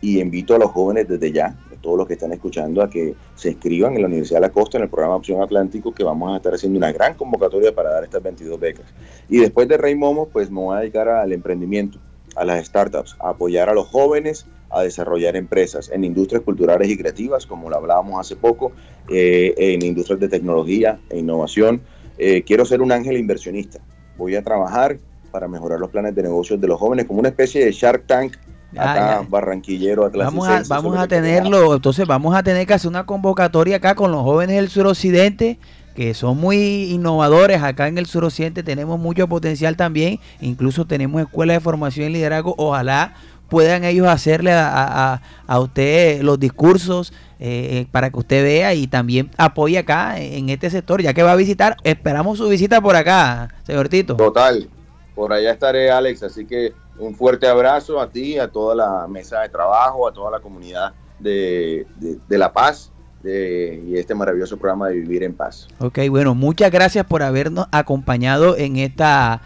[0.00, 3.16] y invito a los jóvenes desde ya, a todos los que están escuchando, a que
[3.34, 6.32] se inscriban en la Universidad de la Costa en el programa Opción Atlántico, que vamos
[6.32, 8.86] a estar haciendo una gran convocatoria para dar estas 22 becas.
[9.28, 11.98] Y después de Rey Momo, pues me voy a dedicar al emprendimiento,
[12.36, 16.96] a las startups, a apoyar a los jóvenes a desarrollar empresas en industrias culturales y
[16.96, 18.72] creativas, como lo hablábamos hace poco,
[19.08, 21.82] eh, en industrias de tecnología e innovación.
[22.18, 23.80] Eh, quiero ser un ángel inversionista.
[24.16, 24.98] Voy a trabajar
[25.30, 28.36] para mejorar los planes de negocios de los jóvenes, como una especie de Shark Tank
[28.76, 33.76] acá barranquillero vamos a, vamos a tenerlo entonces vamos a tener que hacer una convocatoria
[33.76, 35.58] acá con los jóvenes del suroccidente
[35.94, 41.56] que son muy innovadores acá en el suroccidente, tenemos mucho potencial también, incluso tenemos escuelas
[41.56, 43.14] de formación y liderazgo, ojalá
[43.52, 49.30] puedan ellos hacerle a, a, usted los discursos eh, para que usted vea y también
[49.36, 53.50] apoye acá en este sector, ya que va a visitar, esperamos su visita por acá,
[53.64, 54.16] señor Tito.
[54.16, 54.70] Total,
[55.14, 59.40] por allá estaré Alex, así que un fuerte abrazo a ti, a toda la mesa
[59.40, 61.86] de trabajo, a toda la comunidad de,
[62.26, 62.90] de, La Paz
[63.22, 65.68] de, y este maravilloso programa de Vivir en Paz.
[65.78, 69.42] Ok, bueno, muchas gracias por habernos acompañado en esta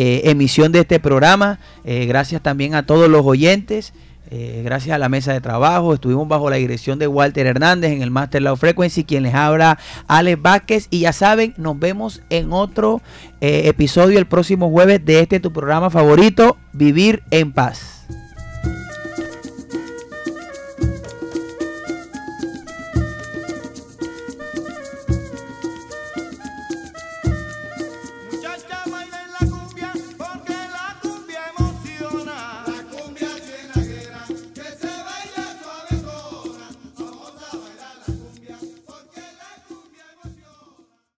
[0.00, 1.58] eh, emisión de este programa.
[1.84, 3.92] Eh, gracias también a todos los oyentes.
[4.30, 8.02] Eh, gracias a la mesa de trabajo, estuvimos bajo la dirección de Walter Hernández en
[8.02, 9.76] el Master Low Frequency, quien les habla
[10.06, 10.86] Alex Vázquez.
[10.90, 13.02] Y ya saben, nos vemos en otro
[13.40, 18.06] episodio el próximo jueves de este tu programa favorito, Vivir en Paz.